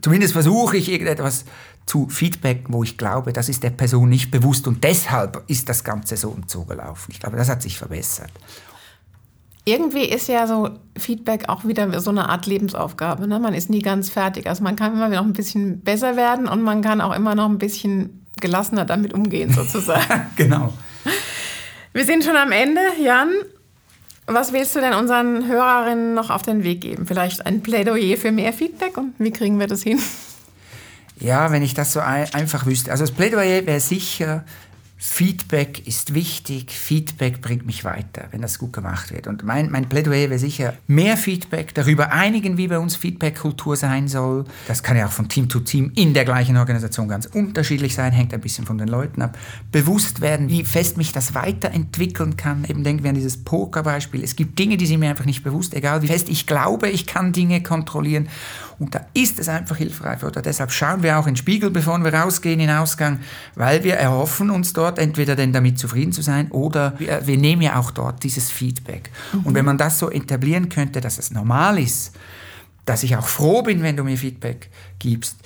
zumindest 0.00 0.32
versuche 0.32 0.76
ich 0.76 0.90
irgendetwas 0.90 1.44
zu 1.86 2.08
Feedback, 2.08 2.64
wo 2.68 2.82
ich 2.82 2.98
glaube, 2.98 3.32
das 3.32 3.48
ist 3.48 3.62
der 3.62 3.70
Person 3.70 4.08
nicht 4.08 4.30
bewusst 4.30 4.66
und 4.66 4.82
deshalb 4.82 5.44
ist 5.46 5.68
das 5.68 5.84
Ganze 5.84 6.16
so 6.16 6.30
und 6.30 6.50
so 6.50 6.64
gelaufen. 6.64 7.12
Ich 7.12 7.20
glaube, 7.20 7.36
das 7.36 7.48
hat 7.48 7.62
sich 7.62 7.78
verbessert 7.78 8.32
irgendwie 9.68 10.04
ist 10.04 10.28
ja 10.28 10.46
so 10.46 10.70
Feedback 10.96 11.48
auch 11.48 11.64
wieder 11.64 12.00
so 12.00 12.10
eine 12.10 12.28
Art 12.28 12.46
Lebensaufgabe. 12.46 13.26
Ne? 13.26 13.38
Man 13.38 13.54
ist 13.54 13.70
nie 13.70 13.82
ganz 13.82 14.10
fertig. 14.10 14.46
Also 14.46 14.64
man 14.64 14.76
kann 14.76 14.94
immer 14.94 15.08
noch 15.08 15.22
ein 15.22 15.32
bisschen 15.32 15.80
besser 15.80 16.16
werden 16.16 16.48
und 16.48 16.62
man 16.62 16.82
kann 16.82 17.00
auch 17.00 17.14
immer 17.14 17.34
noch 17.34 17.48
ein 17.48 17.58
bisschen 17.58 18.26
gelassener 18.40 18.84
damit 18.84 19.12
umgehen, 19.12 19.52
sozusagen. 19.52 20.26
genau. 20.36 20.72
Wir 21.92 22.04
sind 22.04 22.24
schon 22.24 22.36
am 22.36 22.52
Ende, 22.52 22.80
Jan. 23.02 23.28
Was 24.26 24.52
willst 24.52 24.76
du 24.76 24.80
denn 24.80 24.92
unseren 24.92 25.46
Hörerinnen 25.48 26.14
noch 26.14 26.30
auf 26.30 26.42
den 26.42 26.62
Weg 26.62 26.82
geben? 26.82 27.06
Vielleicht 27.06 27.46
ein 27.46 27.62
Plädoyer 27.62 28.16
für 28.16 28.30
mehr 28.30 28.52
Feedback 28.52 28.96
und 28.96 29.14
wie 29.18 29.30
kriegen 29.30 29.58
wir 29.58 29.66
das 29.66 29.82
hin? 29.82 29.98
Ja, 31.18 31.50
wenn 31.50 31.62
ich 31.62 31.74
das 31.74 31.92
so 31.92 32.00
ein 32.00 32.32
einfach 32.34 32.66
wüsste. 32.66 32.90
Also 32.90 33.04
das 33.04 33.12
Plädoyer 33.12 33.66
wäre 33.66 33.80
sicher, 33.80 34.44
Feedback 35.00 35.86
ist 35.86 36.12
wichtig, 36.12 36.72
Feedback 36.72 37.40
bringt 37.40 37.64
mich 37.64 37.84
weiter, 37.84 38.24
wenn 38.32 38.42
das 38.42 38.58
gut 38.58 38.72
gemacht 38.72 39.12
wird. 39.12 39.28
Und 39.28 39.44
mein, 39.44 39.70
mein 39.70 39.88
Plädoyer 39.88 40.28
wäre 40.28 40.40
sicher 40.40 40.74
mehr 40.88 41.16
Feedback, 41.16 41.72
darüber 41.72 42.10
einigen, 42.10 42.56
wie 42.56 42.66
bei 42.66 42.80
uns 42.80 42.96
Feedback-Kultur 42.96 43.76
sein 43.76 44.08
soll. 44.08 44.44
Das 44.66 44.82
kann 44.82 44.96
ja 44.96 45.06
auch 45.06 45.12
von 45.12 45.28
Team 45.28 45.48
zu 45.48 45.60
Team 45.60 45.92
in 45.94 46.14
der 46.14 46.24
gleichen 46.24 46.56
Organisation 46.56 47.06
ganz 47.06 47.26
unterschiedlich 47.26 47.94
sein, 47.94 48.10
hängt 48.10 48.34
ein 48.34 48.40
bisschen 48.40 48.66
von 48.66 48.76
den 48.76 48.88
Leuten 48.88 49.22
ab. 49.22 49.38
Bewusst 49.70 50.20
werden, 50.20 50.48
wie 50.48 50.64
fest 50.64 50.96
mich 50.96 51.12
das 51.12 51.32
weiterentwickeln 51.32 52.36
kann. 52.36 52.64
Eben 52.64 52.82
denken 52.82 53.04
wir 53.04 53.10
an 53.10 53.14
dieses 53.14 53.44
Poker-Beispiel. 53.44 54.24
Es 54.24 54.34
gibt 54.34 54.58
Dinge, 54.58 54.76
die 54.76 54.86
sind 54.86 54.98
mir 54.98 55.10
einfach 55.10 55.26
nicht 55.26 55.44
bewusst, 55.44 55.74
egal 55.74 56.02
wie 56.02 56.08
fest 56.08 56.28
ich 56.28 56.48
glaube, 56.48 56.88
ich 56.88 57.06
kann 57.06 57.32
Dinge 57.32 57.62
kontrollieren. 57.62 58.28
Und 58.78 58.94
da 58.94 59.00
ist 59.12 59.38
es 59.38 59.48
einfach 59.48 59.76
hilfreich. 59.76 60.22
Oder 60.22 60.40
deshalb 60.40 60.70
schauen 60.70 61.02
wir 61.02 61.18
auch 61.18 61.26
in 61.26 61.32
den 61.32 61.36
Spiegel, 61.36 61.70
bevor 61.70 61.98
wir 61.98 62.14
rausgehen 62.14 62.60
in 62.60 62.70
Ausgang, 62.70 63.20
weil 63.56 63.82
wir 63.82 63.94
erhoffen 63.94 64.50
uns 64.50 64.72
dort 64.72 64.98
entweder 64.98 65.34
denn 65.34 65.52
damit 65.52 65.78
zufrieden 65.78 66.12
zu 66.12 66.22
sein 66.22 66.50
oder 66.50 66.94
wir, 66.98 67.26
wir 67.26 67.36
nehmen 67.36 67.62
ja 67.62 67.76
auch 67.76 67.90
dort 67.90 68.22
dieses 68.22 68.50
Feedback. 68.50 69.10
Mhm. 69.32 69.40
Und 69.40 69.54
wenn 69.54 69.64
man 69.64 69.78
das 69.78 69.98
so 69.98 70.10
etablieren 70.10 70.68
könnte, 70.68 71.00
dass 71.00 71.18
es 71.18 71.30
normal 71.30 71.78
ist, 71.78 72.12
dass 72.84 73.02
ich 73.02 73.16
auch 73.16 73.26
froh 73.26 73.62
bin, 73.62 73.82
wenn 73.82 73.96
du 73.96 74.04
mir 74.04 74.16
Feedback 74.16 74.70
gibst, 74.98 75.36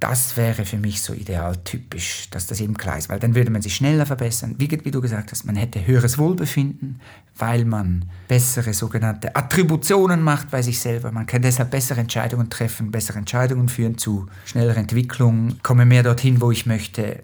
das 0.00 0.36
wäre 0.36 0.64
für 0.64 0.78
mich 0.78 1.02
so 1.02 1.12
idealtypisch, 1.12 2.28
dass 2.30 2.46
das 2.46 2.60
eben 2.60 2.76
klar 2.76 2.98
ist, 2.98 3.10
weil 3.10 3.20
dann 3.20 3.34
würde 3.34 3.50
man 3.50 3.60
sich 3.60 3.76
schneller 3.76 4.06
verbessern. 4.06 4.54
Wie, 4.58 4.70
wie, 4.70 4.90
du 4.90 5.00
gesagt 5.00 5.30
hast, 5.30 5.44
man 5.44 5.56
hätte 5.56 5.86
höheres 5.86 6.16
Wohlbefinden, 6.16 7.00
weil 7.36 7.66
man 7.66 8.06
bessere 8.26 8.72
sogenannte 8.72 9.36
Attributionen 9.36 10.22
macht 10.22 10.50
bei 10.50 10.62
sich 10.62 10.80
selber. 10.80 11.12
Man 11.12 11.26
kann 11.26 11.42
deshalb 11.42 11.70
bessere 11.70 12.00
Entscheidungen 12.00 12.48
treffen, 12.48 12.90
bessere 12.90 13.18
Entscheidungen 13.18 13.68
führen 13.68 13.98
zu 13.98 14.26
schneller 14.46 14.76
Entwicklung, 14.76 15.56
komme 15.62 15.84
mehr 15.84 16.02
dorthin, 16.02 16.40
wo 16.40 16.50
ich 16.50 16.64
möchte 16.64 17.22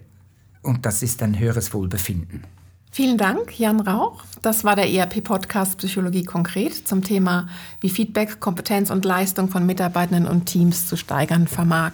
und 0.61 0.85
das 0.85 1.01
ist 1.01 1.23
ein 1.23 1.39
höheres 1.39 1.73
Wohlbefinden. 1.73 2.43
Vielen 2.91 3.17
Dank, 3.17 3.59
Jan 3.59 3.79
Rauch. 3.79 4.23
Das 4.41 4.63
war 4.63 4.75
der 4.75 4.89
ERP-Podcast 4.89 5.77
Psychologie 5.77 6.23
konkret 6.23 6.87
zum 6.87 7.03
Thema, 7.03 7.47
wie 7.79 7.89
Feedback, 7.89 8.39
Kompetenz 8.39 8.89
und 8.89 9.05
Leistung 9.05 9.49
von 9.49 9.65
Mitarbeitenden 9.65 10.25
und 10.25 10.45
Teams 10.45 10.87
zu 10.87 10.95
steigern 10.95 11.47
vermag. 11.47 11.93